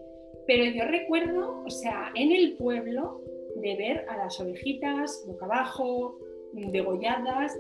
[0.46, 3.22] Pero yo recuerdo, o sea, en el pueblo,
[3.56, 6.20] de ver a las ovejitas boca abajo,
[6.54, 7.58] degolladas,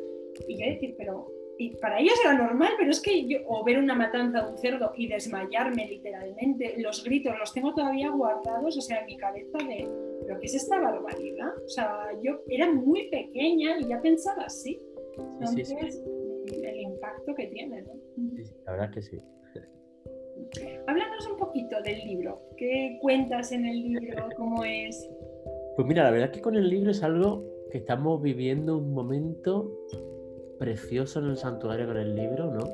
[0.47, 1.27] y yo decir, pero
[1.59, 4.57] y para ellos era normal, pero es que yo, o ver una matanza de un
[4.57, 9.57] cerdo y desmayarme literalmente, los gritos los tengo todavía guardados, o sea, en mi cabeza
[9.57, 9.89] de,
[10.27, 11.53] ¿pero qué es esta barbaridad?
[11.63, 14.81] O sea, yo era muy pequeña y ya pensaba así.
[15.17, 16.03] Entonces,
[16.51, 17.93] el impacto que tiene, ¿no?
[18.65, 19.21] la verdad que sí.
[20.85, 22.41] Háblanos un poquito del libro.
[22.57, 24.27] ¿Qué cuentas en el libro?
[24.35, 25.09] ¿Cómo es?
[25.75, 29.71] Pues mira, la verdad que con el libro es algo que estamos viviendo un momento
[30.59, 32.65] precioso en el santuario con el libro, ¿no?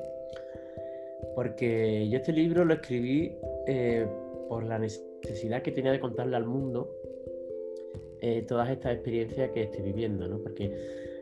[1.35, 3.37] Porque yo este libro lo escribí
[3.67, 4.07] eh,
[4.49, 6.89] por la necesidad que tenía de contarle al mundo
[8.25, 10.39] eh, todas estas experiencias que estoy viviendo, ¿no?
[10.39, 10.73] Porque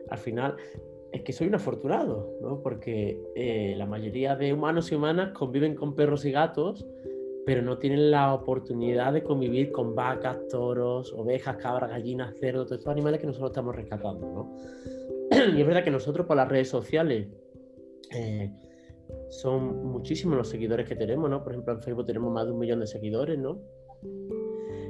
[0.08, 0.54] al final
[1.10, 2.62] es que soy un afortunado, ¿no?
[2.62, 6.86] Porque eh, la mayoría de humanos y humanas conviven con perros y gatos,
[7.44, 12.78] pero no tienen la oportunidad de convivir con vacas, toros, ovejas, cabras, gallinas, cerdos, todos
[12.78, 14.56] estos animales que nosotros estamos rescatando, ¿no?
[15.56, 17.26] y es verdad que nosotros por las redes sociales
[18.14, 18.48] eh,
[19.28, 21.42] son muchísimos los seguidores que tenemos, ¿no?
[21.42, 23.60] Por ejemplo, en Facebook tenemos más de un millón de seguidores, ¿no?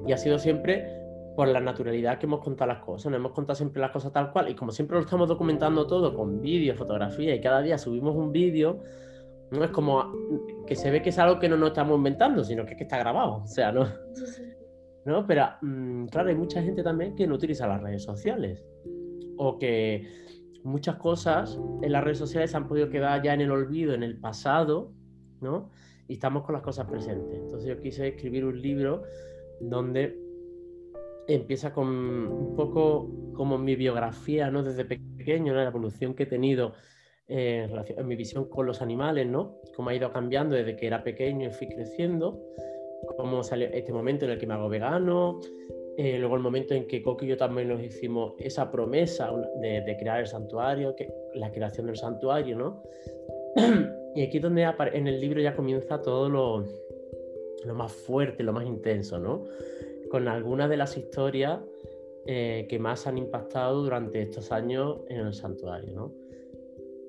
[0.06, 1.01] Y ha sido siempre
[1.36, 4.32] por la naturalidad que hemos contado las cosas, nos hemos contado siempre las cosas tal
[4.32, 8.14] cual y como siempre lo estamos documentando todo con vídeo, fotografía y cada día subimos
[8.14, 8.82] un vídeo,
[9.50, 10.12] no es como
[10.66, 12.84] que se ve que es algo que no nos estamos inventando, sino que, es que
[12.84, 13.86] está grabado, o sea, ¿no?
[15.04, 15.26] ¿No?
[15.26, 18.64] Pero mm, claro, hay mucha gente también que no utiliza las redes sociales
[19.36, 20.06] o que
[20.62, 24.02] muchas cosas en las redes sociales se han podido quedar ya en el olvido, en
[24.02, 24.92] el pasado,
[25.40, 25.70] ¿no?
[26.08, 27.40] Y estamos con las cosas presentes.
[27.40, 29.02] Entonces yo quise escribir un libro
[29.60, 30.21] donde
[31.34, 34.62] empieza con un poco como mi biografía, ¿no?
[34.62, 36.74] Desde pequeño, la evolución que he tenido
[37.28, 39.60] eh, en, mi visión con los animales, ¿no?
[39.76, 42.40] Cómo ha ido cambiando desde que era pequeño y fui creciendo,
[43.16, 45.40] cómo salió este momento en el que me hago vegano,
[45.96, 49.96] eh, luego el momento en que Coco y yo también nos hicimos esa promesa de,
[49.98, 52.82] crear el santuario, que, la creación del santuario, ¿no?
[54.14, 56.64] y aquí es donde en el libro ya comienza todo lo,
[57.64, 59.44] lo más fuerte, lo más intenso, ¿no?
[60.12, 61.58] Con algunas de las historias
[62.26, 66.12] eh, que más han impactado durante estos años en el santuario, ¿no?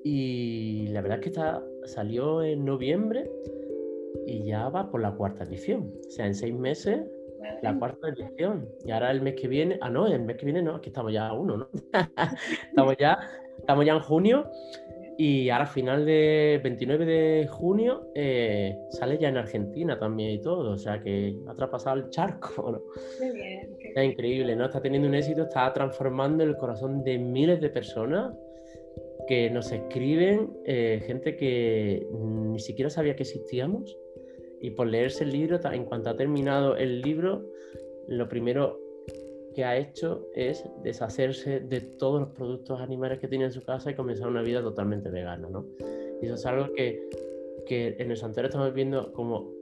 [0.02, 3.30] Y la verdad es que está, salió en noviembre
[4.26, 5.92] y ya va por la cuarta edición.
[6.08, 7.02] O sea, en seis meses
[7.60, 8.66] la cuarta edición.
[8.86, 11.12] Y ahora el mes que viene, ah, no, el mes que viene no, aquí estamos
[11.12, 11.68] ya a uno, ¿no?
[12.70, 13.18] estamos, ya,
[13.58, 14.50] estamos ya en junio
[15.16, 20.72] y ahora final de 29 de junio eh, sale ya en Argentina también y todo,
[20.72, 22.70] o sea que ha traspasado el charco.
[22.72, 22.82] ¿no?
[23.32, 23.76] bien.
[23.80, 24.64] Está increíble, ¿no?
[24.64, 28.34] Está teniendo un éxito, está transformando el corazón de miles de personas
[29.28, 33.96] que nos escriben, eh, gente que ni siquiera sabía que existíamos
[34.60, 37.44] y por leerse el libro, en cuanto ha terminado el libro,
[38.08, 38.83] lo primero
[39.54, 43.90] que ha hecho es deshacerse de todos los productos animales que tiene en su casa
[43.90, 45.66] y comenzar una vida totalmente vegana, ¿no?
[46.20, 47.08] Y eso es algo que,
[47.66, 49.52] que en el santuario estamos viendo como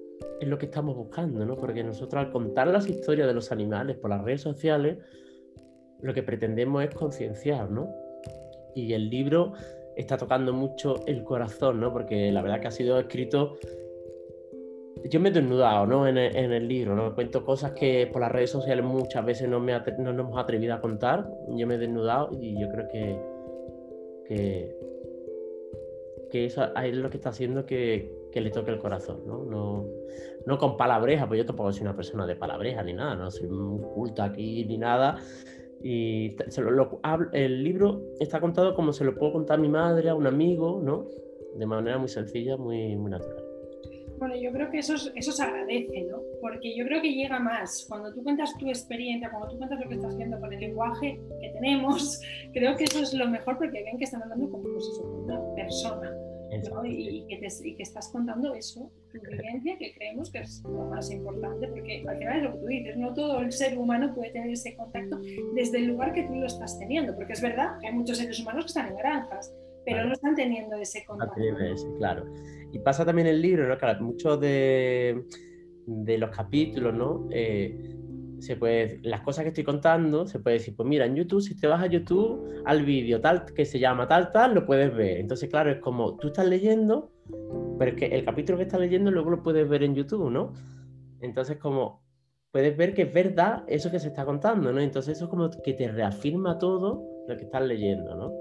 [0.41, 1.57] es lo que estamos buscando, ¿no?
[1.57, 4.99] Porque nosotros al contar las historias de los animales por las redes sociales,
[6.01, 7.89] lo que pretendemos es concienciar, ¿no?
[8.75, 9.53] Y el libro
[9.97, 11.93] está tocando mucho el corazón, ¿no?
[11.93, 13.57] Porque la verdad que ha sido escrito
[15.09, 16.07] yo me he desnudado ¿no?
[16.07, 17.15] en, el, libro, ¿no?
[17.15, 20.75] cuento cosas que por las redes sociales muchas veces no, me no nos hemos atrevido
[20.75, 21.29] a contar.
[21.57, 23.19] Yo me he desnudado y yo creo que,
[26.31, 29.23] que, eso es lo que está haciendo que, que le toque el corazón.
[29.27, 29.45] ¿no?
[29.45, 29.87] No,
[30.47, 33.49] no con palabreja, pues yo tampoco soy una persona de palabreja ni nada, no soy
[33.49, 35.19] muy culta aquí ni nada.
[35.83, 36.37] Y
[37.33, 40.81] el libro está contado como se lo puedo contar a mi madre, a un amigo,
[40.83, 41.09] ¿no?
[41.57, 43.42] De manera muy sencilla, muy, muy natural.
[44.23, 46.19] Bueno, yo creo que eso, eso se agradece, ¿no?
[46.41, 47.85] Porque yo creo que llega más.
[47.89, 51.21] Cuando tú cuentas tu experiencia, cuando tú cuentas lo que estás haciendo con el lenguaje
[51.41, 52.21] que tenemos,
[52.53, 56.13] creo que eso es lo mejor porque ven que están hablando como pues una persona.
[56.71, 56.87] ¿no?
[56.87, 61.11] Y, que y, que estás contando eso, tu vivencia, que creemos que es lo más
[61.11, 64.31] importante, porque al final es lo que tú dices, no todo el ser humano puede
[64.31, 65.19] tener ese contacto
[65.55, 68.39] desde el lugar que tú lo estás teniendo, porque es verdad que hay muchos seres
[68.39, 69.53] humanos que están en granjas,
[69.85, 71.41] pero no están teniendo ese contacto.
[71.99, 72.25] claro.
[72.73, 73.77] Y pasa también el libro, ¿no?
[73.79, 75.25] Claro, muchos de,
[75.87, 77.29] de los capítulos, ¿no?
[77.31, 77.97] Eh,
[78.43, 81.57] se puede, las cosas que estoy contando, se puede decir, pues mira, en YouTube, si
[81.57, 85.19] te vas a YouTube, al vídeo tal que se llama tal, tal, lo puedes ver.
[85.19, 87.13] Entonces, claro, es como tú estás leyendo,
[87.79, 90.55] pero es que el capítulo que estás leyendo luego lo puedes ver en YouTube, ¿no?
[91.21, 92.03] Entonces, como
[92.51, 94.81] puedes ver que es verdad eso que se está contando, ¿no?
[94.81, 98.33] Entonces, eso es como que te reafirma todo lo que estás leyendo, ¿no?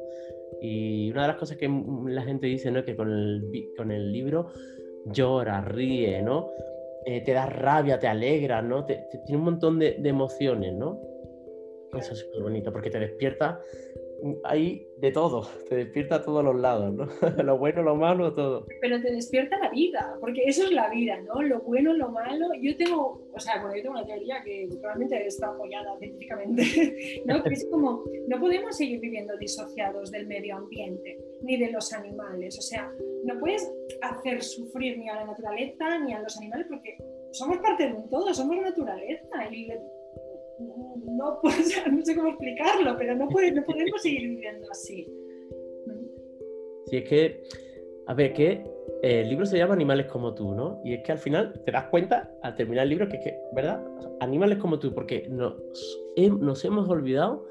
[0.59, 1.69] Y una de las cosas que
[2.05, 2.83] la gente dice, ¿no?
[2.83, 4.47] Que con el, con el libro
[5.05, 6.49] llora, ríe, ¿no?
[7.05, 8.85] Eh, te da rabia, te alegra, ¿no?
[8.85, 10.99] tiene un montón de, de emociones, ¿no?
[11.97, 13.59] Eso es súper bonito, porque te despierta
[14.43, 17.07] hay de todo, te despierta a todos los lados, ¿no?
[17.43, 18.65] lo bueno, lo malo, todo.
[18.81, 21.41] Pero te despierta la vida, porque eso es la vida, ¿no?
[21.41, 22.47] Lo bueno, lo malo.
[22.61, 26.63] Yo tengo, o sea, bueno, yo tengo una teoría que realmente está apoyada científicamente,
[27.25, 27.43] ¿no?
[27.43, 32.57] Que es como, no podemos seguir viviendo disociados del medio ambiente ni de los animales.
[32.57, 32.91] O sea,
[33.25, 36.97] no puedes hacer sufrir ni a la naturaleza ni a los animales porque
[37.31, 39.69] somos parte de un todo, somos naturaleza y
[41.05, 43.65] no, pues, no sé cómo explicarlo, pero no, podemos
[44.01, 45.07] seguir viviendo así.
[46.85, 47.43] Sí, es que,
[48.07, 48.63] a ver, que
[49.01, 50.81] eh, el libro se llama Animales como tú, ¿no?
[50.83, 53.39] Y es que al final te das cuenta, al terminar el libro, que es que,
[53.53, 53.83] ¿verdad?
[54.19, 55.55] Animales como tú, porque nos,
[56.17, 57.45] nos hemos olvidado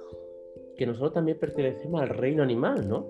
[0.76, 3.08] que nosotros también pertenecemos al reino animal, ¿no?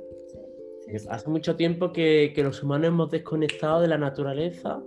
[1.09, 4.83] Hace mucho tiempo que, que, los humanos hemos desconectado de la naturaleza,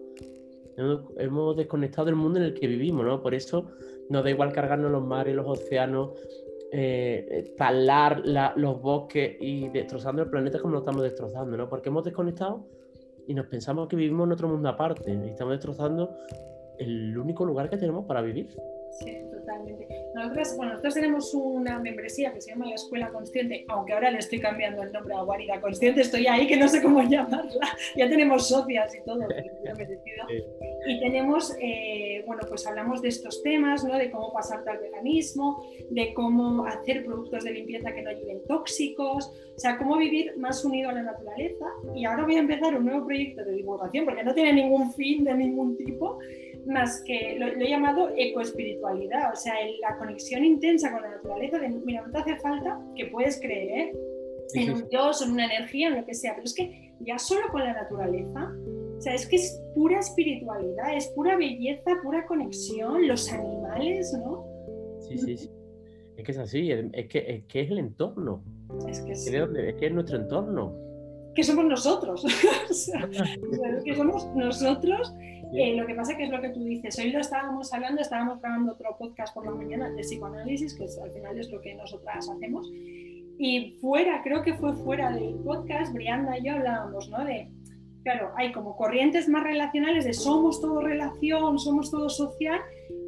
[0.77, 3.21] hemos, desconectado del mundo en el que vivimos, ¿no?
[3.21, 3.71] Por eso
[4.09, 6.11] nos da igual cargarnos los mares, los océanos,
[6.71, 8.23] eh, talar
[8.55, 11.69] los bosques y destrozando el planeta como lo estamos destrozando, ¿no?
[11.69, 12.65] Porque hemos desconectado
[13.27, 16.17] y nos pensamos que vivimos en otro mundo aparte y estamos destrozando
[16.79, 18.47] el único lugar que tenemos para vivir.
[19.53, 19.87] Totalmente.
[20.13, 24.19] Nosotros, bueno, nosotros tenemos una membresía que se llama la Escuela Consciente, aunque ahora le
[24.19, 27.67] estoy cambiando el nombre a Guarida Consciente, estoy ahí que no sé cómo llamarla.
[27.95, 29.21] Ya tenemos socias y todo,
[30.85, 33.97] Y tenemos, eh, bueno, pues hablamos de estos temas, ¿no?
[33.97, 39.31] De cómo pasarte al veganismo, de cómo hacer productos de limpieza que no lleven tóxicos,
[39.55, 41.65] o sea, cómo vivir más unido a la naturaleza.
[41.95, 45.23] Y ahora voy a empezar un nuevo proyecto de divulgación, porque no tiene ningún fin
[45.23, 46.19] de ningún tipo,
[46.65, 51.69] más que lo, he llamado ecoespiritualidad, o sea, la conexión intensa con la naturaleza, de,
[51.69, 53.93] mira, no te hace falta que puedes creer ¿eh?
[54.53, 57.47] en un dios, en una energía, en lo que sea, pero es que ya solo
[57.51, 58.51] con la naturaleza,
[58.97, 64.45] o sea, es que es pura espiritualidad, es pura belleza, pura conexión, los animales, ¿no?
[65.01, 65.51] Sí, sí, sí.
[66.15, 68.43] Es que es así, es que es, que es el entorno.
[68.87, 70.73] Es que, es que es nuestro entorno.
[71.35, 72.25] Que somos nosotros.
[72.69, 73.09] o sea,
[73.85, 75.13] que somos nosotros
[75.55, 78.41] eh, lo que pasa que es lo que tú dices, hoy lo estábamos hablando, estábamos
[78.41, 82.27] grabando otro podcast por la mañana de psicoanálisis, que al final es lo que nosotras
[82.27, 82.71] hacemos,
[83.37, 87.23] y fuera, creo que fue fuera del podcast, Brianda y yo hablábamos, ¿no?
[87.23, 87.51] De,
[88.03, 92.59] claro, hay como corrientes más relacionales de somos todo relación, somos todo social,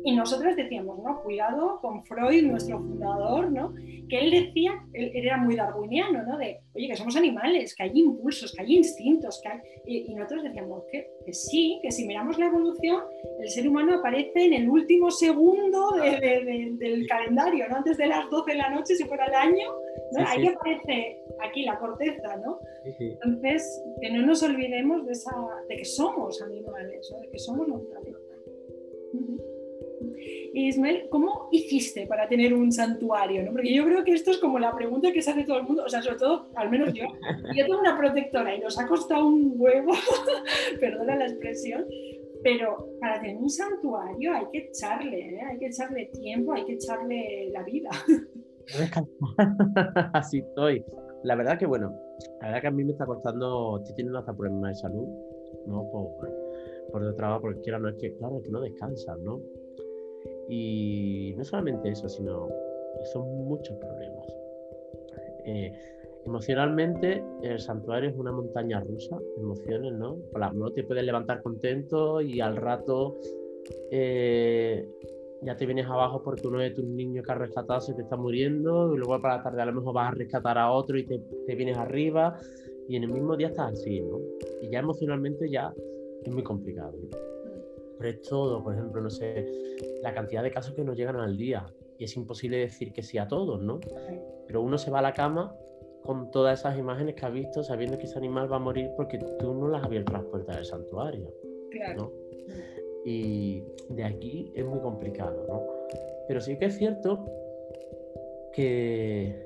[0.05, 3.73] y nosotros decíamos, no, cuidado con Freud, nuestro fundador, ¿no?
[4.07, 6.37] Que él decía, él, era muy darwiniano, ¿no?
[6.37, 9.59] De, oye, que somos animales, que hay impulsos, que hay instintos, que hay...
[9.87, 13.01] Y, nosotros decíamos que, sí, que si miramos la evolución,
[13.39, 17.77] el ser humano aparece en el último segundo del calendario, ¿no?
[17.77, 19.73] Antes de las 12 de la noche, si fuera el año,
[20.11, 20.27] ¿no?
[20.27, 22.59] Ahí aparece aquí la corteza, ¿no?
[22.99, 25.35] Entonces, que no nos olvidemos de, esa,
[25.67, 27.21] de que somos animales, ¿no?
[27.21, 27.67] De que somos
[30.53, 33.43] Ismael, ¿cómo hiciste para tener un santuario?
[33.43, 33.51] ¿no?
[33.51, 35.83] Porque yo creo que esto es como la pregunta que se hace todo el mundo,
[35.85, 37.05] o sea, sobre todo, al menos yo.
[37.55, 39.91] Yo tengo una protectora y nos ha costado un huevo,
[40.79, 41.85] perdona la expresión,
[42.43, 45.41] pero para tener un santuario hay que echarle, ¿eh?
[45.49, 47.89] hay que echarle tiempo, hay que echarle la vida.
[50.13, 50.83] Así estoy.
[51.23, 51.91] La verdad que, bueno,
[52.41, 55.07] la verdad que a mí me está costando, estoy teniendo hasta problemas de salud,
[55.65, 55.89] ¿no?
[55.91, 56.07] Por,
[56.91, 59.41] por el trabajo, porque no es que, claro, es que no descansas, ¿no?
[60.47, 62.47] Y no solamente eso, sino
[63.11, 64.27] son muchos problemas.
[65.45, 65.71] Eh,
[66.25, 70.17] emocionalmente, el santuario es una montaña rusa emociones, ¿no?
[70.53, 73.17] no te puedes levantar contento y al rato
[73.91, 74.87] eh,
[75.43, 78.17] ya te vienes abajo porque uno de tus niños que has rescatado se te está
[78.17, 81.05] muriendo y luego para la tarde a lo mejor vas a rescatar a otro y
[81.05, 82.39] te, te vienes arriba
[82.87, 84.19] y en el mismo día estás así, ¿no?
[84.61, 85.73] Y ya emocionalmente ya
[86.23, 86.93] es muy complicado.
[86.97, 87.34] ¿no?
[87.97, 89.45] Pero es todo, por ejemplo, no sé,
[90.01, 91.65] la cantidad de casos que nos llegan al día.
[91.97, 93.79] Y es imposible decir que sí a todos, ¿no?
[94.47, 95.55] Pero uno se va a la cama
[96.03, 99.17] con todas esas imágenes que ha visto, sabiendo que ese animal va a morir porque
[99.17, 101.33] tú no las has abierto las puertas del santuario.
[101.71, 102.11] Claro.
[103.05, 105.63] Y de aquí es muy complicado, ¿no?
[106.27, 107.25] Pero sí que es cierto
[108.53, 109.43] que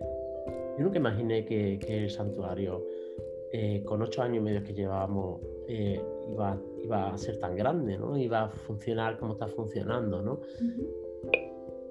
[0.77, 2.85] yo nunca imaginé que, el santuario,
[3.51, 6.01] eh, con ocho años y medio que llevábamos, eh,
[6.31, 8.17] iba, iba, a ser tan grande, ¿no?
[8.17, 10.39] Iba a funcionar como está funcionando, ¿no?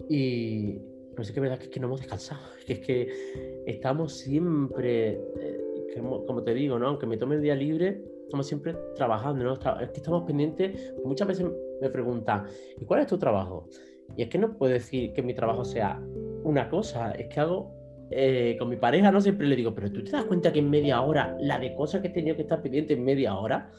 [0.08, 0.80] Y
[1.14, 4.18] pues es que es verdad que, es que no hemos descansado, que es que estamos
[4.18, 6.88] siempre, eh, como, te digo, ¿no?
[6.88, 9.52] Aunque me tome el día libre, estamos siempre trabajando, ¿no?
[9.52, 11.46] Es que estamos pendientes, muchas veces
[11.80, 12.46] me preguntan,
[12.80, 13.68] ¿y cuál es tu trabajo?
[14.16, 16.02] Y es que no puedo decir que mi trabajo sea
[16.42, 17.77] una cosa, es que hago
[18.10, 20.70] eh, con mi pareja no siempre le digo, pero tú te das cuenta que en
[20.70, 23.70] media hora, la de cosas que he tenido que estar pendiente en media hora,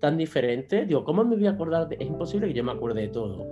[0.00, 1.88] tan diferente, digo, ¿cómo me voy a acordar?
[1.88, 1.96] De...
[1.98, 3.46] Es imposible que yo me acuerde de todo,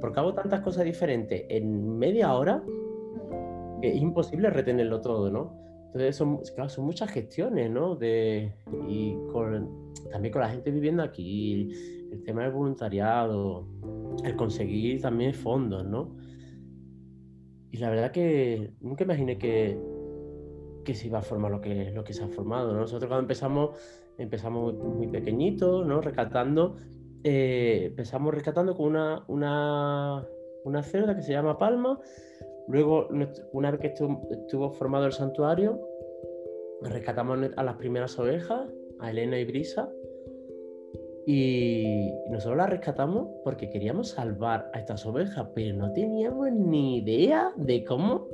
[0.00, 2.62] porque hago tantas cosas diferentes en media hora
[3.80, 5.64] que es imposible retenerlo todo, ¿no?
[5.86, 7.94] Entonces son, son muchas gestiones, ¿no?
[7.94, 8.52] De,
[8.88, 9.16] y
[10.10, 11.70] también con la gente viviendo aquí,
[12.10, 13.68] el tema del voluntariado,
[14.24, 16.16] el conseguir también fondos, ¿no?
[17.74, 19.76] Y la verdad que nunca imaginé que,
[20.84, 22.72] que se iba a formar lo que, lo que se ha formado.
[22.72, 23.76] Nosotros cuando empezamos,
[24.16, 26.00] empezamos muy, pequeñitos, ¿no?
[26.00, 26.76] Rescatando,
[27.24, 30.24] eh, empezamos rescatando con una, una,
[30.62, 31.98] una cerda que se llama Palma.
[32.68, 33.08] Luego,
[33.50, 35.80] una vez que estuvo, formado el santuario,
[36.80, 38.70] rescatamos a las primeras ovejas,
[39.00, 39.88] a Elena y Brisa.
[41.26, 47.52] Y nosotros las rescatamos porque queríamos salvar a estas ovejas, pero no teníamos ni idea
[47.56, 48.28] de cómo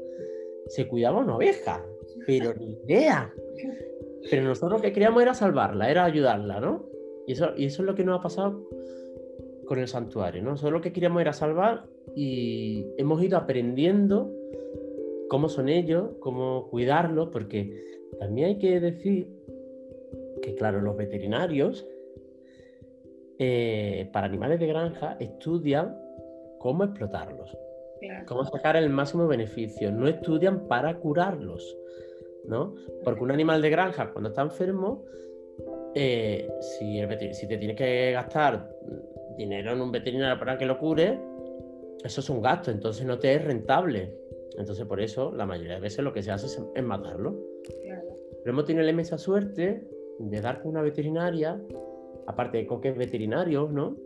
[0.67, 1.85] se cuidaba una oveja.
[2.27, 3.33] Pero ni idea.
[4.29, 6.87] Pero nosotros lo que queríamos era salvarla, era ayudarla, ¿no?
[7.27, 8.69] Y eso, y eso es lo que nos ha pasado
[9.67, 10.51] con el santuario, ¿no?
[10.51, 11.85] Nosotros lo que queríamos era salvar
[12.17, 14.33] y hemos ido aprendiendo
[15.29, 17.73] cómo son ellos, cómo cuidarlos, porque
[18.19, 19.29] también hay que decir
[20.43, 21.87] que, claro, los veterinarios
[23.43, 25.99] eh, para animales de granja estudian
[26.59, 27.57] cómo explotarlos,
[28.27, 31.75] cómo sacar el máximo beneficio, no estudian para curarlos,
[32.45, 32.75] ¿no?
[33.03, 35.07] Porque un animal de granja cuando está enfermo,
[35.95, 37.01] eh, si,
[37.33, 38.77] si te tienes que gastar
[39.39, 41.19] dinero en un veterinario para que lo cure,
[42.05, 44.15] eso es un gasto, entonces no te es rentable.
[44.59, 47.41] Entonces por eso la mayoría de veces lo que se hace es, matarlo.
[47.65, 49.89] Pero hemos tenido la inmensa suerte
[50.19, 51.59] de dar con una veterinaria,
[52.31, 53.97] aparte de Coque es veterinario, ¿no?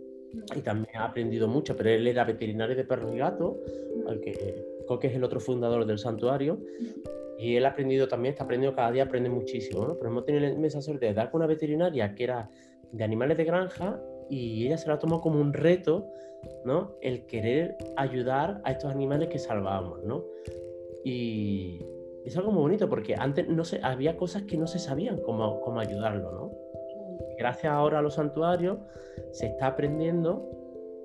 [0.56, 3.56] Y también ha aprendido mucho, pero él era veterinario de perros y gatos,
[4.06, 6.58] aunque Coque es el otro fundador del santuario.
[7.38, 9.96] Y él ha aprendido también, está aprendiendo cada día, aprende muchísimo, ¿no?
[9.96, 12.48] Pero hemos tenido la inmensa suerte de dar con una veterinaria que era
[12.92, 14.00] de animales de granja
[14.30, 16.06] y ella se la tomó como un reto,
[16.64, 16.94] ¿no?
[17.00, 20.24] El querer ayudar a estos animales que salvábamos, ¿no?
[21.04, 21.80] Y
[22.24, 25.60] es algo muy bonito porque antes no se, había cosas que no se sabían cómo,
[25.60, 26.63] cómo ayudarlo, ¿no?
[27.38, 28.78] Gracias ahora a los santuarios
[29.32, 30.48] se está aprendiendo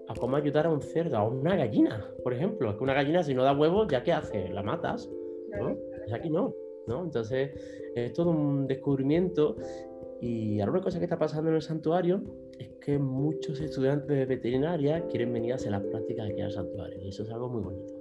[0.08, 2.76] a cómo ayudar a un cerdo, a una gallina, por ejemplo.
[2.78, 4.50] Que una gallina si no da huevos, ¿ya qué hace?
[4.50, 5.10] La matas,
[5.60, 5.78] ¿no?
[5.98, 6.54] Pues aquí no,
[6.88, 7.04] ¿no?
[7.04, 7.52] Entonces
[7.96, 9.56] es todo un descubrimiento
[10.22, 12.22] y ahora una cosa que está pasando en el santuario
[12.58, 17.00] es que muchos estudiantes de veterinaria quieren venir a hacer las prácticas aquí al santuario
[17.02, 17.94] y eso es algo muy bonito,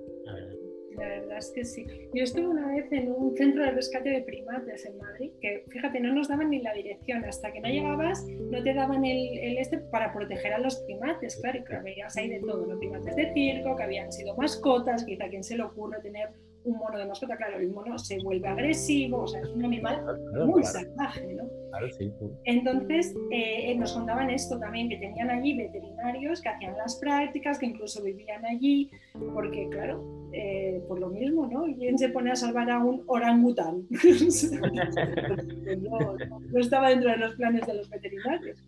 [0.99, 1.39] la verdad.
[1.39, 1.87] Es que sí.
[2.13, 6.01] Yo estuve una vez en un centro de rescate de primates en Madrid, que fíjate,
[6.01, 9.59] no nos daban ni la dirección, hasta que no llegabas no te daban el, el
[9.59, 13.15] este para proteger a los primates, claro, y claro, veías ahí de todo, los primates
[13.17, 16.31] de circo, que habían sido mascotas, quizá a quien se le ocurre tener
[16.69, 20.05] un mono de mascota, claro, el mono se vuelve agresivo, o sea, es un animal
[20.47, 21.49] muy salvaje, ¿no?
[21.71, 22.11] Claro, sí,
[22.45, 27.67] Entonces, eh, nos contaban esto también, que tenían allí veterinarios que hacían las prácticas, que
[27.67, 28.91] incluso vivían allí,
[29.35, 30.03] porque, claro,
[30.33, 31.65] eh, por lo mismo, ¿no?
[31.77, 33.87] ¿Quién se pone a salvar a un orangután?
[35.81, 38.63] no, no, estaba dentro de los planes de los veterinarios.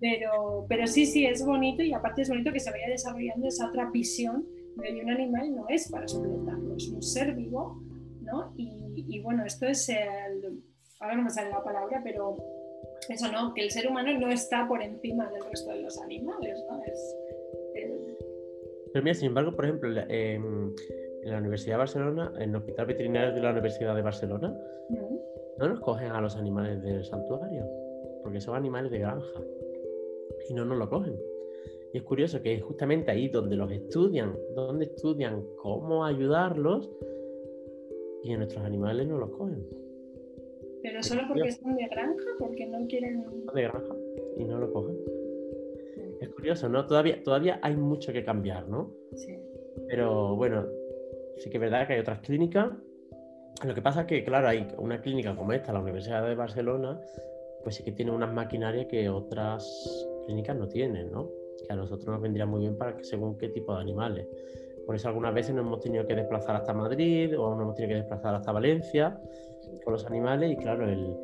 [0.00, 3.68] Pero, pero sí, sí, es bonito y aparte es bonito que se vaya desarrollando esa
[3.68, 4.44] otra visión
[4.76, 7.82] de un animal no es para explotarlo, es un ser vivo,
[8.22, 8.52] ¿no?
[8.56, 10.62] Y, bueno, esto es el,
[11.00, 12.36] ahora no me sale la palabra, pero
[13.08, 16.64] eso no, que el ser humano no está por encima del resto de los animales,
[16.70, 16.82] ¿no?
[16.84, 17.16] Es,
[18.92, 20.74] Pero mira, sin embargo, por ejemplo, en
[21.24, 24.56] la Universidad de Barcelona, en el Hospital Veterinario de la Universidad de Barcelona,
[25.58, 27.66] no nos cogen a los animales del santuario,
[28.22, 29.40] porque son animales de granja,
[30.48, 31.16] y no nos lo cogen.
[31.92, 36.90] Y es curioso que es justamente ahí donde los estudian, donde estudian cómo ayudarlos
[38.22, 39.66] y en nuestros animales no los cogen.
[40.82, 43.24] Pero solo porque son de granja, porque no quieren.
[43.54, 43.94] De granja
[44.36, 44.96] y no lo cogen.
[46.20, 46.86] Es curioso, ¿no?
[46.86, 48.92] Todavía, todavía hay mucho que cambiar, ¿no?
[49.14, 49.38] Sí.
[49.88, 50.66] Pero bueno,
[51.38, 52.70] sí que es verdad que hay otras clínicas.
[53.64, 57.00] Lo que pasa es que, claro, hay una clínica como esta, la Universidad de Barcelona,
[57.62, 61.28] pues sí que tiene unas maquinarias que otras clínicas no tienen, ¿no?
[61.66, 64.26] Que a nosotros nos vendría muy bien para que según qué tipo de animales.
[64.86, 67.90] Por eso algunas veces nos hemos tenido que desplazar hasta Madrid o nos hemos tenido
[67.90, 69.20] que desplazar hasta Valencia
[69.84, 71.16] con los animales y claro, el,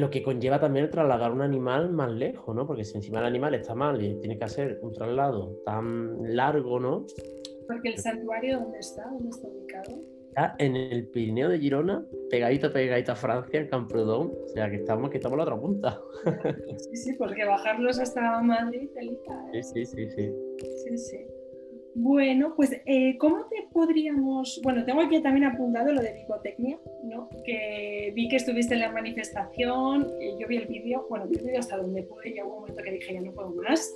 [0.00, 2.66] lo que conlleva también el trasladar un animal más lejos, ¿no?
[2.66, 6.78] Porque si encima el animal está mal y tiene que hacer un traslado tan largo,
[6.78, 7.06] ¿no?
[7.66, 9.04] Porque el santuario, ¿dónde está?
[9.10, 10.17] ¿Dónde está ubicado?
[10.58, 14.32] En el Pirineo de Girona, pegadito, pegadito a Francia, en Camprodón.
[14.44, 16.00] O sea, que estamos, que estamos a la otra punta.
[16.78, 19.62] Sí, sí, porque bajarlos hasta Madrid, ¿eh?
[19.62, 20.32] Sí, sí, sí, sí.
[20.84, 21.26] Sí, sí.
[21.94, 24.60] Bueno, pues, eh, ¿cómo te podríamos...?
[24.62, 27.28] Bueno, tengo aquí también apuntado lo de bicotecnia, ¿no?
[27.44, 30.06] Que vi que estuviste en la manifestación,
[30.38, 32.82] yo vi el vídeo, bueno, vi el vídeo hasta donde pude y hubo un momento
[32.84, 33.92] que dije, ya no puedo más.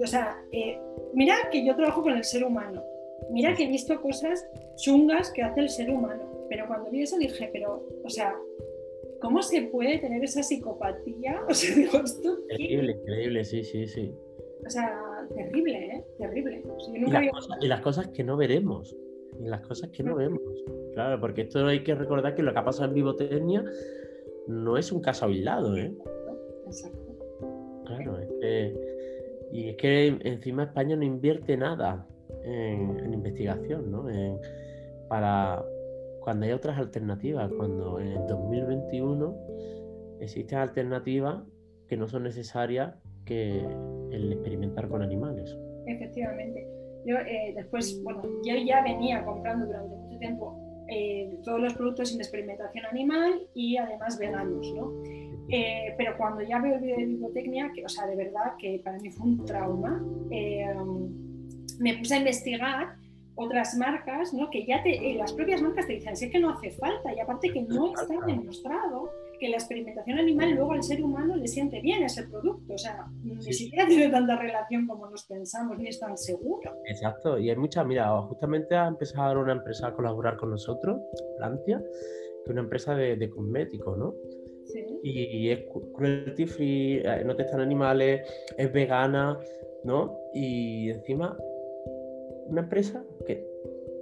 [0.00, 0.78] O sea, eh,
[1.12, 2.82] mira que yo trabajo con el ser humano,
[3.30, 4.46] mira que he visto cosas
[4.82, 8.34] chungas que hace el ser humano, pero cuando vi eso dije, pero, o sea,
[9.20, 11.40] ¿cómo se puede tener esa psicopatía?
[11.48, 12.38] O sea, digo, esto...
[12.50, 14.12] Increíble, increíble, sí, sí, sí.
[14.66, 16.04] O sea, terrible, ¿eh?
[16.18, 16.62] Terrible.
[16.94, 18.96] y, las cosas, y, las cosas, que no veremos.
[19.40, 20.42] Y las cosas que no vemos.
[20.94, 23.64] Claro, porque esto hay que recordar que lo que ha pasado en Vivotecnia
[24.48, 25.92] no es un caso aislado, ¿eh?
[26.66, 27.16] Exacto.
[27.86, 28.92] Claro, es que...
[29.52, 32.06] Y es que encima España no invierte nada
[32.44, 34.08] en, investigación, ¿no?
[35.12, 35.62] Para
[36.20, 39.36] cuando hay otras alternativas, cuando en el 2021
[40.20, 41.42] existen alternativas
[41.86, 42.94] que no son necesarias
[43.26, 43.58] que
[44.10, 45.54] el experimentar con animales.
[45.86, 46.66] Efectivamente.
[47.04, 50.58] Yo eh, después, bueno, yo ya venía comprando durante mucho tiempo
[50.88, 54.94] eh, todos los productos sin experimentación animal y además veganos, ¿no?
[55.50, 58.80] Eh, pero cuando ya veo el video de bibliotecnia, que, o sea, de verdad que
[58.82, 63.01] para mí fue un trauma, me puse a investigar
[63.42, 64.50] otras marcas, ¿no?
[64.50, 67.20] que ya te, eh, las propias marcas te dicen, sí que no hace falta, y
[67.20, 69.10] aparte que no está demostrado
[69.42, 72.74] que la experimentación animal luego al ser humano le siente bien ese producto.
[72.74, 76.70] O sea, ni siquiera tiene tanta relación como nos pensamos, ni es tan seguro.
[76.86, 81.00] Exacto, y hay muchas, mira, justamente ha empezado una empresa a colaborar con nosotros,
[81.38, 84.14] Plantia, que es una empresa de, cosméticos, ¿no?
[84.66, 84.86] Sí.
[85.02, 88.22] Y, es cruelty free, eh, no testan animales,
[88.56, 89.36] es vegana,
[89.82, 90.16] ¿no?
[90.32, 91.36] Y encima,
[92.46, 93.04] una empresa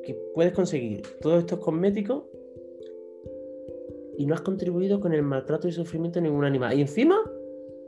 [0.04, 2.24] que, puedes conseguir todos estos cosméticos
[4.16, 6.76] y no has contribuido con el maltrato y sufrimiento de ningún animal.
[6.76, 7.16] Y encima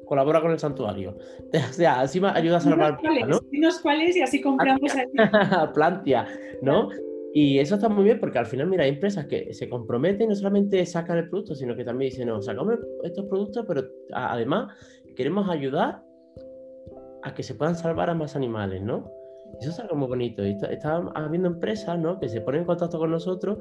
[0.07, 1.17] colabora con el santuario.
[1.71, 2.99] O sea, encima ayuda a salvar.
[3.27, 3.41] ¿no?
[3.51, 4.93] Dinos cuáles y así compramos
[5.75, 6.27] Plantia,
[6.63, 6.89] ¿no?
[7.35, 10.29] Y eso está muy bien porque al final, mira, hay empresas que se comprometen y
[10.29, 14.75] no solamente sacan el producto, sino que también dicen, no, sacamos estos productos, pero además
[15.17, 16.03] queremos ayudar
[17.23, 19.11] a que se puedan salvar a más animales, ¿no?
[19.63, 20.45] Eso es algo muy bonito.
[20.45, 20.59] Y
[21.15, 22.19] habiendo empresas ¿no?
[22.19, 23.59] que se ponen en contacto con nosotros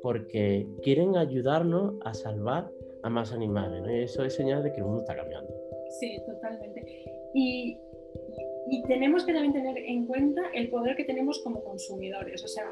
[0.00, 2.70] porque quieren ayudarnos a salvar
[3.02, 3.82] a más animales.
[3.86, 5.52] Y eso es señal de que el mundo está cambiando.
[6.00, 7.04] Sí, totalmente.
[7.34, 7.76] Y,
[8.70, 12.42] y tenemos que también tener en cuenta el poder que tenemos como consumidores.
[12.42, 12.64] O sea,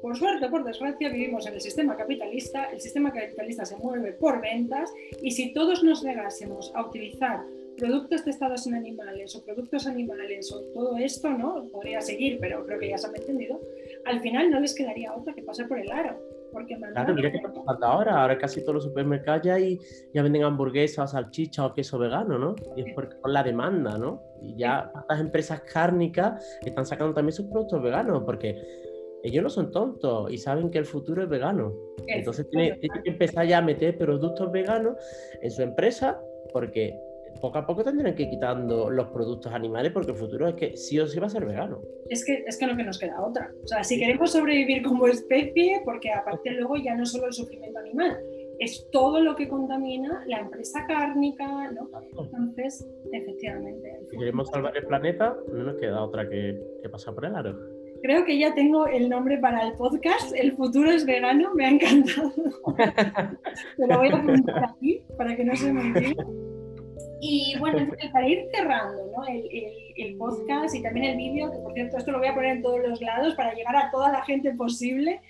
[0.00, 4.12] por suerte o por desgracia vivimos en el sistema capitalista, el sistema capitalista se mueve
[4.12, 7.40] por ventas y si todos nos negásemos a utilizar
[7.78, 11.64] productos testados en animales o productos animales o todo esto, ¿no?
[11.72, 13.60] Podría seguir, pero creo que ya se ha entendido.
[14.04, 16.18] Al final no les quedaría otra que pasar por el aro.
[16.52, 18.22] Porque claro, mira qué está pasando ahora.
[18.22, 22.56] Ahora casi todos los supermercados ya, ya venden hamburguesas, salchicha o queso vegano, ¿no?
[22.74, 24.22] Y es por, la demanda, ¿no?
[24.42, 28.56] Y ya estas empresas cárnicas están sacando también sus productos veganos porque
[29.22, 31.74] ellos no son tontos y saben que el futuro es vegano.
[32.06, 34.96] Entonces tienen tiene que empezar ya a meter productos veganos
[35.42, 36.18] en su empresa
[36.52, 36.98] porque
[37.40, 40.76] poco a poco tendrán que ir quitando los productos animales porque el futuro es que
[40.76, 41.80] sí o sí va a ser vegano.
[42.08, 43.52] Es que, es que no que nos queda otra.
[43.62, 47.78] O sea, si queremos sobrevivir como especie, porque aparte luego ya no solo el sufrimiento
[47.78, 48.18] animal,
[48.58, 51.88] es todo lo que contamina la empresa cárnica, ¿no?
[52.18, 54.00] Entonces, efectivamente.
[54.10, 57.56] Si queremos salvar el planeta, no nos queda otra que, que pasar por el aro.
[58.02, 60.32] Creo que ya tengo el nombre para el podcast.
[60.34, 62.32] El futuro es vegano, me ha encantado.
[63.76, 66.16] Te lo voy a apuntar aquí para que no se me olvide.
[67.20, 69.26] Y bueno, para ir cerrando ¿no?
[69.26, 69.44] el,
[69.96, 72.62] el, podcast y también el vídeo, que por cierto esto lo voy a poner en
[72.62, 75.20] todos los lados para llegar a toda la gente posible,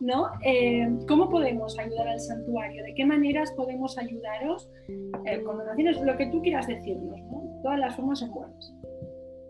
[0.00, 0.28] ¿no?
[0.44, 2.82] Eh, ¿Cómo podemos ayudar al santuario?
[2.84, 6.00] ¿De qué maneras podemos ayudaros eh, con donaciones?
[6.00, 7.60] Lo que tú quieras decirnos, ¿no?
[7.62, 8.74] Todas las formas son buenas.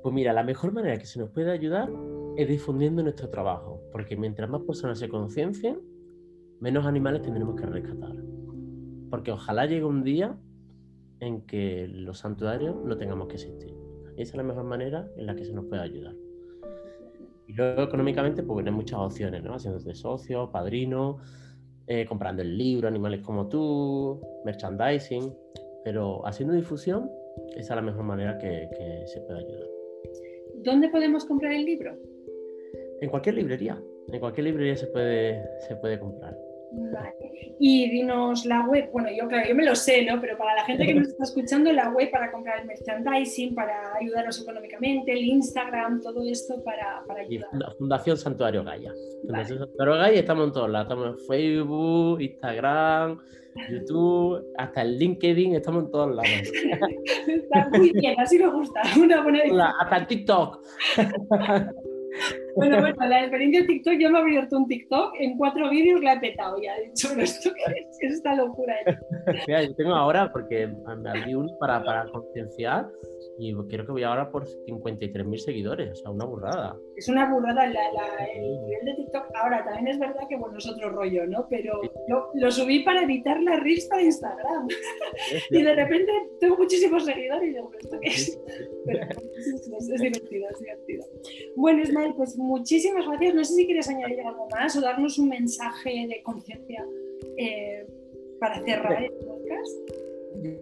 [0.02, 1.88] Pues mira, la mejor manera que se nos puede ayudar
[2.36, 5.80] es difundiendo nuestro trabajo, porque mientras más personas se conciencien,
[6.60, 8.12] menos animales tendremos que rescatar.
[9.10, 10.36] Porque ojalá llegue un día
[11.20, 13.74] en que los santuarios no tengamos que existir.
[14.16, 16.14] esa es la mejor manera en la que se nos puede ayudar.
[17.46, 19.56] Y luego económicamente, pues hay muchas opciones, ¿no?
[19.56, 21.18] de socio, padrino,
[21.86, 25.32] eh, comprando el libro, animales como tú, merchandising,
[25.84, 27.08] pero haciendo difusión,
[27.56, 29.68] esa es la mejor manera que, que se puede ayudar.
[30.56, 31.96] ¿Dónde podemos comprar el libro?
[33.00, 33.80] En cualquier librería.
[34.08, 36.36] En cualquier librería se puede, se puede comprar.
[37.58, 40.20] Y dinos la web, bueno, yo claro, yo me lo sé, ¿no?
[40.20, 43.94] Pero para la gente que nos está escuchando, la web para comprar el merchandising, para
[43.96, 47.48] ayudarnos económicamente, el Instagram, todo esto para, para ayudar.
[47.78, 48.92] Fundación Santuario Gaia.
[49.22, 53.18] Fundación Santuario Gaia, estamos en todos lados, estamos en Facebook, Instagram,
[53.70, 56.30] YouTube, hasta el LinkedIn, estamos en todos lados.
[57.26, 60.62] Está muy bien, así me gusta, una buena Hasta el TikTok.
[62.56, 66.00] Bueno, bueno, la experiencia de TikTok, yo me he abierto un TikTok, en cuatro vídeos
[66.02, 68.14] la he petado ya, he dicho, ¿esto qué es?
[68.14, 68.74] esta locura?
[69.46, 72.88] Mira, yo tengo ahora, porque me abrí uno para, para concienciar,
[73.38, 76.76] y creo que voy ahora por 53.000 seguidores, o sea, una burrada.
[76.96, 79.26] Es una burrada la, el nivel de TikTok.
[79.34, 81.46] Ahora, también es verdad que, bueno, es otro rollo, ¿no?
[81.50, 81.80] Pero
[82.34, 84.68] lo, subí para evitar la risa de Instagram.
[85.50, 88.40] y de repente tengo muchísimos seguidores y digo, ¿esto qué es?
[88.86, 89.06] Pero
[89.38, 91.04] es, divertido, es divertido.
[91.56, 93.34] Bueno, Ismael, pues muchísimas gracias.
[93.34, 96.84] No sé si quieres añadir algo más o darnos un mensaje de conciencia
[97.36, 97.86] eh,
[98.40, 99.72] para cerrar el podcast.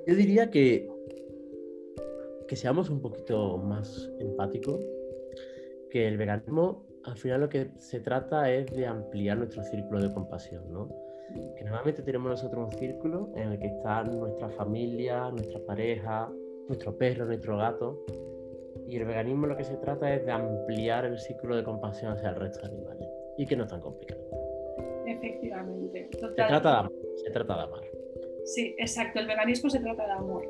[0.07, 0.89] Yo diría que
[2.47, 4.81] que seamos un poquito más empáticos,
[5.91, 10.13] que el veganismo al final lo que se trata es de ampliar nuestro círculo de
[10.13, 10.89] compasión, ¿no?
[11.57, 16.31] Que normalmente tenemos nosotros un círculo en el que están nuestra familia, nuestra pareja,
[16.69, 18.05] nuestro perro, nuestro gato,
[18.87, 22.31] y el veganismo lo que se trata es de ampliar el círculo de compasión hacia
[22.31, 24.21] el resto de animales, y que no es tan complicado.
[25.07, 26.09] Efectivamente.
[26.13, 27.81] Se trata de amar, se trata de amar.
[28.45, 30.45] Sí, exacto, el veganismo se trata de amor.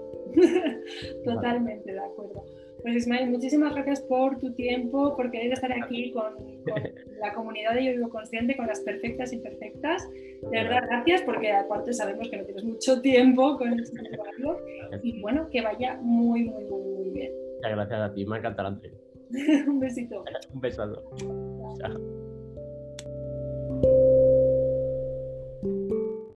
[1.24, 2.44] Totalmente de acuerdo.
[2.82, 6.34] Pues Ismael, muchísimas gracias por tu tiempo, por querer estar aquí con,
[7.18, 10.06] la comunidad de Yo Vivo Consciente, con las perfectas y imperfectas.
[10.10, 14.60] De verdad, gracias, porque aparte sabemos que no tienes mucho tiempo con este trabajo.
[15.02, 17.32] Y bueno, que vaya muy, muy, muy, muy bien.
[17.64, 18.68] Muchas gracias a ti, me encanta la
[19.66, 20.22] Un besito.
[20.52, 21.02] Un besazo.
[21.78, 22.13] Chao.